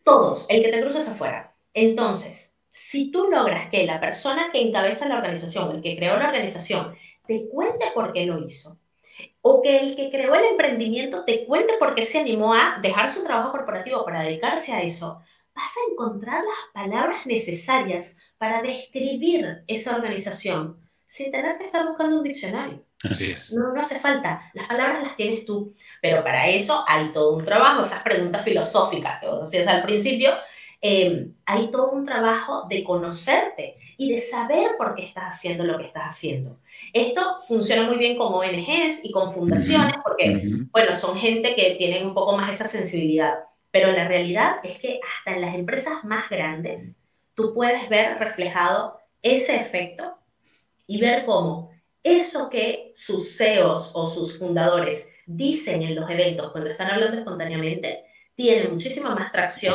[0.03, 1.55] todos, el que te cruces afuera.
[1.74, 6.29] Entonces, si tú logras que la persona que encabeza la organización, el que creó la
[6.29, 6.97] organización,
[7.27, 8.79] te cuente por qué lo hizo,
[9.43, 13.11] o que el que creó el emprendimiento te cuente por qué se animó a dejar
[13.11, 15.20] su trabajo corporativo para dedicarse a eso,
[15.55, 22.16] vas a encontrar las palabras necesarias para describir esa organización sin tener que estar buscando
[22.16, 22.87] un diccionario.
[23.05, 23.53] Así es.
[23.53, 27.45] No, no hace falta, las palabras las tienes tú, pero para eso hay todo un
[27.45, 30.33] trabajo, esas preguntas filosóficas que vos hacías al principio,
[30.83, 35.78] em, hay todo un trabajo de conocerte y de saber por qué estás haciendo lo
[35.78, 36.59] que estás haciendo.
[36.93, 42.07] Esto funciona muy bien con ONGs y con fundaciones porque, bueno, son gente que tienen
[42.07, 43.39] un poco más esa sensibilidad.
[43.70, 47.01] Pero la realidad es que hasta en las empresas más grandes
[47.35, 50.18] tú puedes ver reflejado ese efecto
[50.87, 51.70] y ver cómo
[52.03, 58.05] eso que sus CEOs o sus fundadores dicen en los eventos cuando están hablando espontáneamente
[58.35, 59.74] tiene muchísima más tracción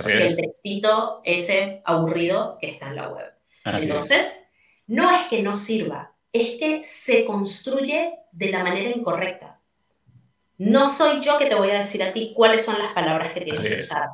[0.00, 3.32] que el textito ese aburrido que está en la web.
[3.64, 4.50] Entonces,
[4.86, 9.60] no es que no sirva, es que se construye de la manera incorrecta.
[10.58, 13.40] No soy yo que te voy a decir a ti cuáles son las palabras que
[13.40, 14.08] tienes que usar.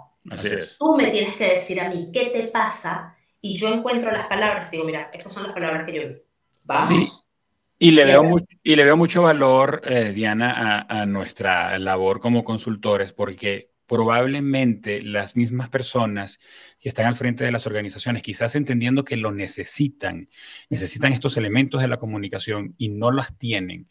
[0.79, 4.73] Tú me tienes que decir a mí qué te pasa y yo encuentro las palabras
[4.73, 6.17] y digo, mira, estas son las palabras que yo vi.
[6.65, 7.25] Vamos.
[7.81, 12.19] Y le, veo mucho, y le veo mucho valor, eh, Diana, a, a, nuestra labor
[12.19, 16.39] como consultores, porque probablemente las mismas personas
[16.79, 20.29] que están al frente de las organizaciones, quizás entendiendo que lo necesitan,
[20.69, 23.89] necesitan estos elementos de la comunicación y no las tienen,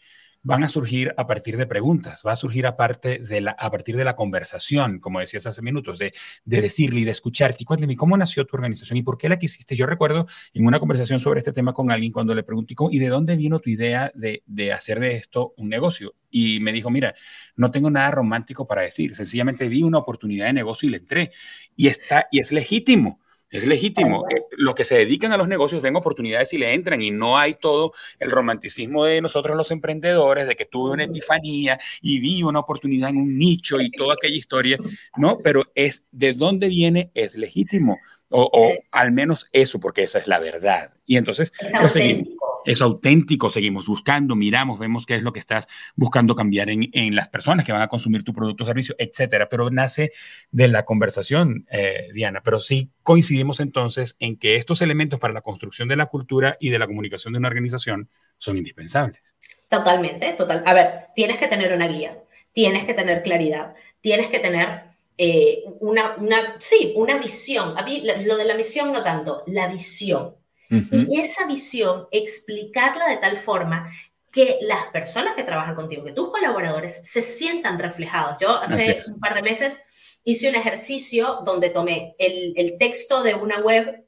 [0.48, 3.98] van a surgir a partir de preguntas, va a surgir aparte de la, a partir
[3.98, 6.14] de la conversación, como decías hace minutos, de,
[6.46, 7.66] de decirle y de escucharte.
[7.66, 9.76] Cuéntame, ¿cómo nació tu organización y por qué la quisiste?
[9.76, 13.10] Yo recuerdo en una conversación sobre este tema con alguien cuando le pregunté, ¿y de
[13.10, 16.16] dónde vino tu idea de, de hacer de esto un negocio?
[16.32, 17.14] Y me dijo, mira,
[17.58, 21.32] no tengo nada romántico para decir, sencillamente vi una oportunidad de negocio y le entré.
[21.76, 23.20] Y, está, y es legítimo.
[23.50, 24.26] Es legítimo.
[24.30, 27.38] Eh, los que se dedican a los negocios ven oportunidades y le entran y no
[27.38, 32.44] hay todo el romanticismo de nosotros los emprendedores, de que tuve una epifanía y vi
[32.44, 34.78] una oportunidad en un nicho y toda aquella historia.
[35.16, 38.00] No, pero es de dónde viene, es legítimo.
[38.30, 40.94] O, al menos eso, porque esa es la verdad.
[41.06, 42.47] Y entonces, es pues, auténtico.
[42.68, 47.16] Es auténtico, seguimos buscando, miramos, vemos qué es lo que estás buscando cambiar en, en
[47.16, 49.48] las personas que van a consumir tu producto o servicio, etcétera.
[49.48, 50.12] Pero nace
[50.52, 52.42] de la conversación, eh, Diana.
[52.44, 56.70] Pero sí coincidimos entonces en que estos elementos para la construcción de la cultura y
[56.70, 59.22] de la comunicación de una organización son indispensables.
[59.70, 60.62] Totalmente, total.
[60.66, 62.18] A ver, tienes que tener una guía,
[62.52, 64.82] tienes que tener claridad, tienes que tener
[65.18, 67.78] eh, una, una, sí, una visión.
[67.78, 70.36] A mí lo de la misión no tanto, la visión.
[70.70, 73.92] Y esa visión, explicarla de tal forma
[74.32, 78.38] que las personas que trabajan contigo, que tus colaboradores se sientan reflejados.
[78.40, 79.82] Yo hace un par de meses
[80.24, 84.06] hice un ejercicio donde tomé el, el texto de una web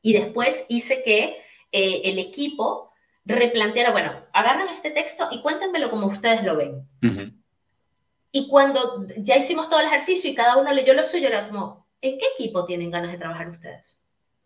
[0.00, 1.38] y después hice que
[1.72, 2.92] eh, el equipo
[3.24, 6.86] replanteara, bueno, agarran este texto y cuéntenmelo como ustedes lo ven.
[8.30, 11.86] Y cuando ya hicimos todo el ejercicio y cada uno leyó lo suyo, era como,
[12.00, 14.01] ¿en qué equipo tienen ganas de trabajar ustedes?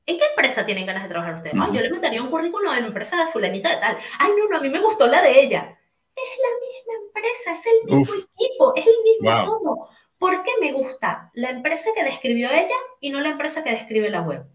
[0.07, 1.57] ¿En qué empresa tienen ganas de trabajar ustedes?
[1.61, 3.99] Ay, yo le mandaría un currículum a la empresa de fulanita de tal.
[4.21, 5.79] Ay, no, no, a mí me gustó la de ella.
[6.15, 9.89] Es la misma empresa, es el mismo equipo, es el mismo todo.
[10.19, 14.09] ¿Por qué me gusta la empresa que describió ella y no la empresa que describe
[14.09, 14.47] la web?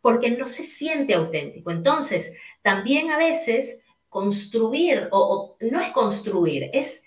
[0.00, 1.72] Porque no se siente auténtico.
[1.72, 7.04] Entonces, también a veces construir, o no es construir, es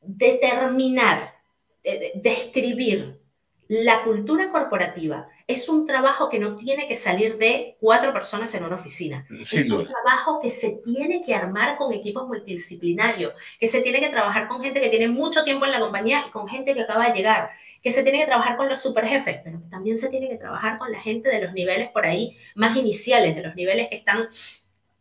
[0.00, 1.34] determinar,
[1.82, 3.20] eh, describir
[3.68, 8.64] la cultura corporativa es un trabajo que no tiene que salir de cuatro personas en
[8.64, 9.26] una oficina.
[9.40, 14.08] es un trabajo que se tiene que armar con equipos multidisciplinarios, que se tiene que
[14.08, 17.08] trabajar con gente que tiene mucho tiempo en la compañía y con gente que acaba
[17.08, 17.50] de llegar,
[17.80, 20.78] que se tiene que trabajar con los superjefes, pero que también se tiene que trabajar
[20.78, 24.26] con la gente de los niveles por ahí más iniciales, de los niveles que están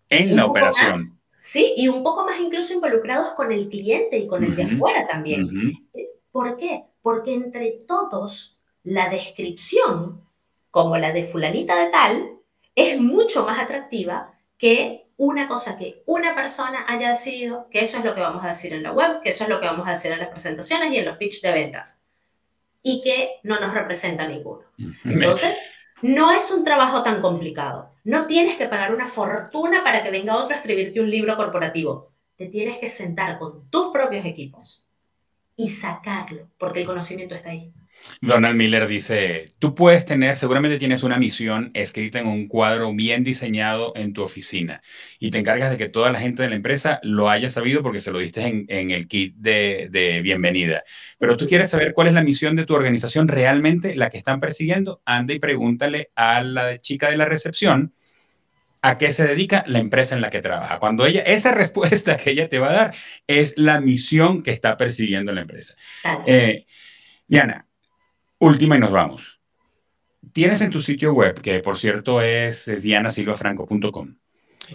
[0.09, 0.95] en la operación.
[1.39, 5.05] Sí, y un poco más incluso involucrados con el cliente y con el de afuera
[5.07, 5.78] también.
[5.93, 6.84] Eh, ¿Por qué?
[7.01, 8.54] Porque entre todos
[8.86, 10.21] la descripción,
[10.71, 12.39] como la de fulanita de tal,
[12.75, 18.05] es mucho más atractiva que una cosa que una persona haya decidido que eso es
[18.05, 19.91] lo que vamos a decir en la web, que eso es lo que vamos a
[19.91, 22.03] decir en las presentaciones y en los pitch de ventas.
[22.81, 24.63] Y que no nos representa ninguno.
[25.03, 25.55] Entonces,
[26.01, 27.93] no es un trabajo tan complicado.
[28.03, 32.11] No tienes que pagar una fortuna para que venga otro a escribirte un libro corporativo.
[32.36, 34.88] Te tienes que sentar con tus propios equipos
[35.55, 37.73] y sacarlo, porque el conocimiento está ahí.
[38.21, 43.23] Donald Miller dice, tú puedes tener, seguramente tienes una misión escrita en un cuadro bien
[43.23, 44.81] diseñado en tu oficina
[45.19, 47.99] y te encargas de que toda la gente de la empresa lo haya sabido porque
[47.99, 50.83] se lo diste en, el kit de, de, bienvenida.
[51.17, 54.39] Pero tú quieres saber cuál es la misión de tu organización realmente, la que están
[54.39, 57.93] persiguiendo, anda y pregúntale a la chica de la recepción
[58.85, 60.77] a qué se dedica la empresa en la que trabaja.
[60.77, 64.77] Cuando ella, esa respuesta que ella te va a dar es la misión que está
[64.77, 65.75] persiguiendo la empresa.
[66.27, 66.67] Eh,
[67.27, 67.64] Diana,
[68.45, 69.41] Última y nos vamos.
[70.31, 74.17] Tienes en tu sitio web, que por cierto es dianasilvafranco.com,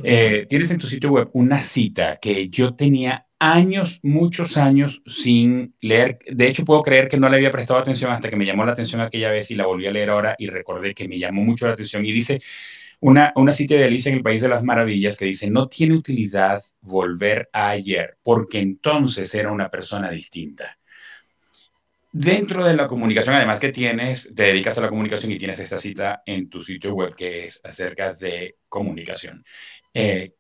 [0.03, 5.77] eh, tienes en tu sitio web una cita que yo tenía años, muchos años sin
[5.81, 6.19] leer.
[6.29, 8.73] De hecho, puedo creer que no le había prestado atención hasta que me llamó la
[8.73, 11.69] atención aquella vez y la volví a leer ahora y recordé que me llamó mucho
[11.69, 12.05] la atención.
[12.05, 12.43] Y dice
[12.99, 15.95] una, una cita de Alicia en el País de las Maravillas que dice, no tiene
[15.95, 20.80] utilidad volver a ayer, porque entonces era una persona distinta.
[22.13, 25.79] Dentro de la comunicación, además que tienes, te dedicas a la comunicación y tienes esta
[25.79, 29.45] cita en tu sitio web que es acerca de comunicación.
[29.95, 30.35] Eh,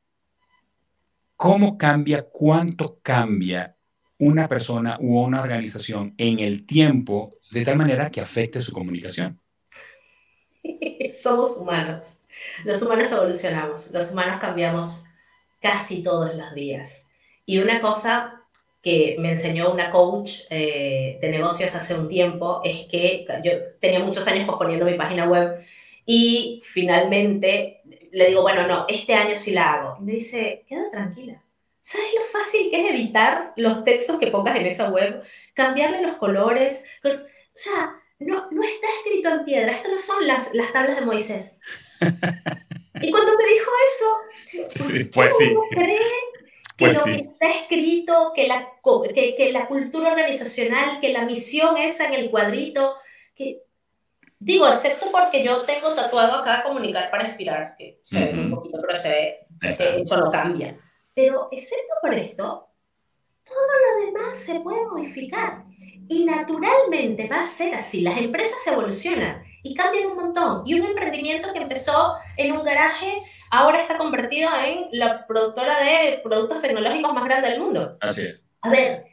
[1.37, 3.77] ¿Cómo cambia, cuánto cambia
[4.19, 9.41] una persona u una organización en el tiempo de tal manera que afecte su comunicación?
[11.13, 12.23] Somos humanos.
[12.65, 13.93] Los humanos evolucionamos.
[13.93, 15.05] Los humanos cambiamos
[15.61, 17.09] casi todos los días.
[17.47, 18.40] Y una cosa
[18.83, 24.01] que me enseñó una coach eh, de negocios hace un tiempo es que yo tenía
[24.01, 25.65] muchos años posponiendo mi página web
[26.07, 29.97] y finalmente le digo, bueno, no, este año sí la hago.
[30.01, 31.43] Y me dice, queda tranquila.
[31.81, 35.23] ¿Sabes lo fácil que es editar los textos que pongas en esa web?
[35.55, 36.85] Cambiarle los colores.
[37.05, 37.11] O
[37.55, 39.73] sea, no, no está escrito en piedra.
[39.73, 41.61] Estas no son las, las tablas de Moisés.
[42.01, 45.55] y cuando me dijo eso, pues sí
[46.81, 48.73] que pues lo que está escrito, que la,
[49.15, 52.97] que, que, la cultura organizacional, que la misión esa en el cuadrito,
[53.35, 53.65] que
[54.39, 58.79] digo, excepto porque yo tengo tatuado acá comunicar para inspirar, que se ve un poquito,
[58.81, 60.79] pero se ve, eso no cambia.
[61.15, 62.71] Pero excepto por esto,
[63.45, 65.65] todo lo demás se puede modificar.
[66.09, 68.01] Y naturalmente va a ser así.
[68.01, 70.63] Las empresas evolucionan y cambian un montón.
[70.65, 76.21] Y un emprendimiento que empezó en un garaje ahora está convertido en la productora de
[76.23, 77.99] productos tecnológicos más grande del mundo.
[78.01, 78.41] Así es.
[78.63, 79.07] A ver,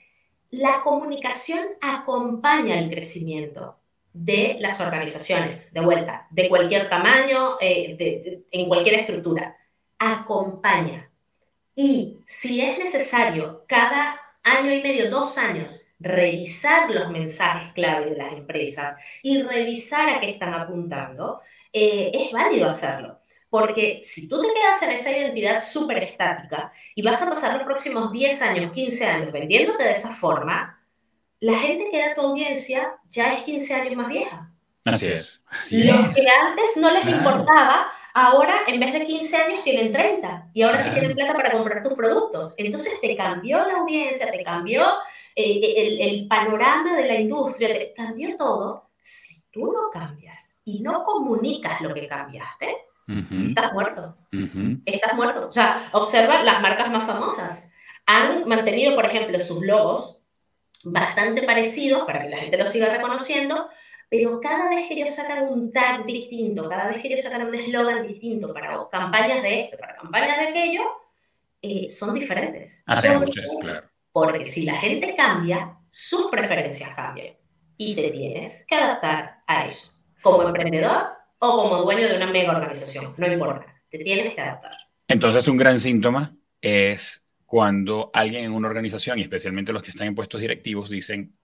[0.52, 3.78] la comunicación acompaña el crecimiento
[4.14, 9.56] de las organizaciones, de vuelta, de cualquier tamaño, eh, en cualquier estructura.
[10.00, 11.12] acompaña.
[11.76, 18.18] Y si es necesario cada año y medio, dos años, revisar los mensajes clave de
[18.18, 21.42] las empresas y revisar a qué están apuntando,
[21.74, 23.20] eh, es válido hacerlo.
[23.50, 27.64] Porque si tú te quedas en esa identidad súper estática y vas a pasar los
[27.64, 30.78] próximos 10 años, 15 años vendiéndote de esa forma,
[31.40, 34.52] la gente que era tu audiencia ya es 15 años más vieja.
[34.84, 35.42] Así es.
[35.48, 40.50] Así Los que antes no les importaba, ahora en vez de 15 años tienen 30
[40.54, 42.56] y ahora sí tienen plata para comprar tus productos.
[42.58, 44.86] Entonces te cambió la audiencia, te cambió
[45.36, 48.90] eh, el, el, panorama de la industria, te cambió todo.
[49.00, 54.18] Si tú no cambias y no comunicas lo que cambiaste, estás muerto.
[54.86, 55.48] Estás muerto.
[55.48, 57.72] O sea, observa las marcas más famosas.
[58.06, 60.22] Han mantenido, por ejemplo, sus logos
[60.84, 63.70] bastante parecidos para que la gente los siga reconociendo,
[64.10, 67.56] pero cada vez que ellos sacan un tag distinto, cada vez que ellos sacan un
[67.56, 70.82] eslogan distinto para campañas de esto, para campañas de aquello,
[71.62, 72.84] eh, son diferentes.
[73.60, 73.90] claro.
[74.12, 77.36] Porque si la gente cambia, sus preferencias cambian.
[77.78, 79.92] Y te tienes que adaptar a eso.
[80.22, 83.66] Como emprendedor o como dueño de una mega organización, no importa.
[83.90, 84.78] Te tienes que adaptar.
[85.08, 90.08] Entonces, un gran síntoma es cuando alguien en una organización, y especialmente los que están
[90.08, 91.38] en puestos directivos, dicen,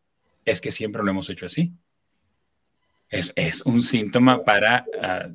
[0.43, 1.73] es que siempre lo hemos hecho así
[3.35, 5.29] es, un síntoma para ah,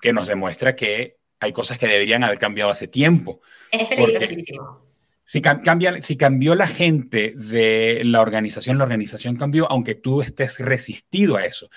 [0.00, 3.40] que nos demuestra que hay cosas que deberían haber cambiado hace tiempo.
[3.70, 4.91] Es peligrosísimo.
[5.24, 10.58] Si, cambia, si cambió la gente de la organización, la organización cambió, aunque tú estés
[10.58, 11.70] resistido a eso.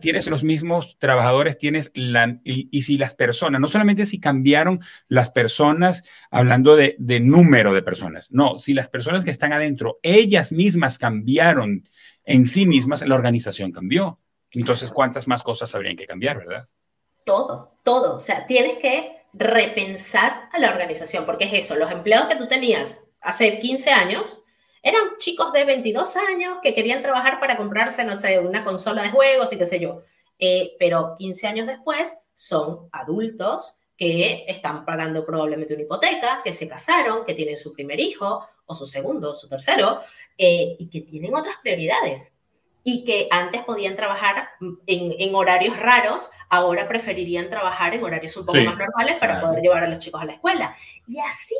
[0.00, 2.40] Tienes los mismos trabajadores, tienes la...
[2.44, 7.82] Y, si las personas, no solamente si cambiaron las personas, hablando de, de número de
[7.82, 11.88] personas, no, si las personas que están adentro, ellas mismas cambiaron
[12.24, 14.20] en sí mismas, la organización cambió.
[14.52, 16.68] Entonces, ¿cuántas más cosas habrían que cambiar, verdad?
[17.24, 18.16] Todo, todo.
[18.16, 22.46] O sea, tienes que repensar a la organización, porque es eso, los empleados que tú
[22.46, 24.42] tenías hace 15 años
[24.82, 29.10] eran chicos de 22 años que querían trabajar para comprarse, no sé, una consola de
[29.10, 30.02] juegos y qué sé yo.
[30.38, 36.68] Eh, pero 15 años después son adultos que están pagando probablemente una hipoteca, que se
[36.68, 40.00] casaron, que tienen su primer hijo, o su segundo, o su tercero,
[40.36, 42.41] eh, y que tienen otras prioridades
[42.84, 44.50] y que antes podían trabajar
[44.86, 49.84] en, horarios raros, ahora preferirían trabajar en horarios un poco más normales para poder llevar
[49.84, 50.76] a los chicos a la escuela.
[51.06, 51.56] Y así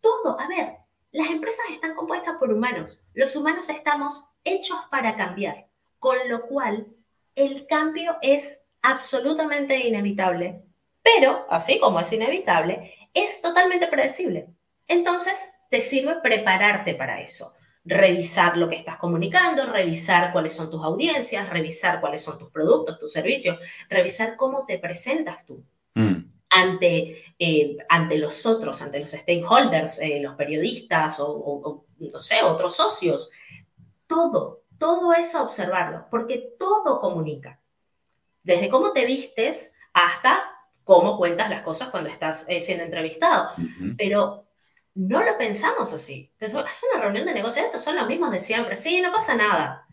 [0.00, 0.38] todo.
[0.38, 0.76] A ver,
[1.10, 3.04] las empresas están compuestas por humanos.
[3.14, 5.66] Los humanos estamos hechos para cambiar,
[5.98, 6.86] con lo cual
[7.34, 10.62] el cambio es absolutamente inevitable.
[11.02, 14.48] Pero, así como es inevitable, es totalmente predecible.
[14.86, 17.54] Entonces, te sirve prepararte para eso
[17.84, 22.98] revisar lo que estás comunicando, revisar cuáles son tus audiencias, revisar cuáles son tus productos,
[22.98, 23.58] tus servicios,
[23.90, 25.62] revisar cómo te presentas tú.
[25.94, 26.32] Mm.
[26.50, 32.76] Ante, eh, ante los otros, ante los stakeholders, eh, los periodistas o, no sé, otros
[32.76, 33.30] socios.
[34.06, 37.60] Todo, todo eso observarlo, porque todo comunica.
[38.42, 40.44] Desde cómo te vistes hasta
[40.84, 43.50] cómo cuentas las cosas cuando estás eh, siendo entrevistado.
[43.96, 44.44] Pero
[44.94, 46.32] no lo pensamos así.
[46.38, 48.76] es una reunión de negocios, estos son los mismos de siempre.
[48.76, 49.86] Sí, no pasa nada.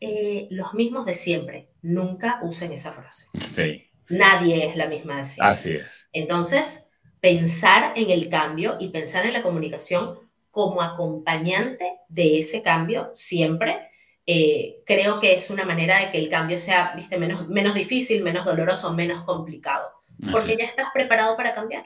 [0.00, 1.70] Eh, los mismos de siempre.
[1.82, 3.28] Nunca usen esa frase.
[3.38, 3.90] Sí.
[4.08, 5.52] Nadie es la misma de siempre.
[5.52, 6.08] Así es.
[6.12, 6.90] Entonces,
[7.20, 10.18] pensar en el cambio y pensar en la comunicación
[10.50, 13.90] como acompañante de ese cambio siempre,
[14.26, 18.24] eh, creo que es una manera de que el cambio sea, viste, menos, menos difícil,
[18.24, 19.88] menos doloroso, menos complicado.
[20.32, 21.84] Porque ya estás preparado para cambiar.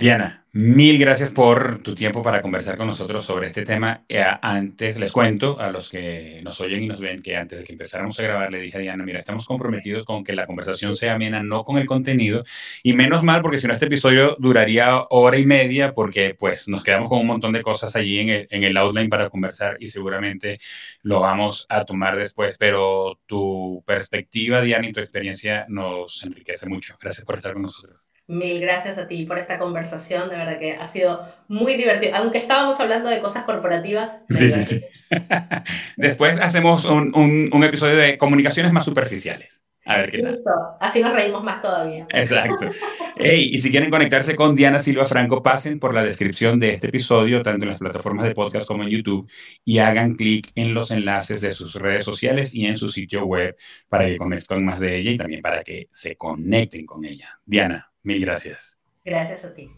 [0.00, 4.02] Diana, mil gracias por tu tiempo para conversar con nosotros sobre este tema.
[4.08, 7.64] Eh, antes les cuento a los que nos oyen y nos ven que antes de
[7.66, 10.94] que empezáramos a grabar le dije a Diana, mira, estamos comprometidos con que la conversación
[10.94, 12.44] sea amena, no con el contenido.
[12.82, 16.82] Y menos mal porque si no este episodio duraría hora y media porque pues nos
[16.82, 19.88] quedamos con un montón de cosas allí en el, en el outline para conversar y
[19.88, 20.60] seguramente
[21.02, 22.56] lo vamos a tomar después.
[22.58, 26.96] Pero tu perspectiva, Diana, y tu experiencia nos enriquece mucho.
[26.98, 27.99] Gracias por estar con nosotros.
[28.30, 32.38] Mil gracias a ti por esta conversación, de verdad que ha sido muy divertido, aunque
[32.38, 34.22] estábamos hablando de cosas corporativas.
[34.28, 34.80] Sí, sí, sí.
[35.96, 37.12] Después hacemos un,
[37.52, 39.64] un, episodio de comunicaciones más superficiales.
[39.84, 40.40] A ver qué tal.
[40.78, 42.06] Así nos reímos más todavía.
[42.10, 42.70] Exacto.
[43.22, 46.86] Hey, y si quieren conectarse con Diana Silva Franco, pasen por la descripción de este
[46.86, 49.28] episodio, tanto en las plataformas de podcast como en YouTube,
[49.62, 53.56] y hagan clic en los enlaces de sus redes sociales y en su sitio web
[53.90, 57.38] para que conozcan más de ella y también para que se conecten con ella.
[57.44, 58.78] Diana, Mil gracias.
[59.04, 59.70] Gracias a ti.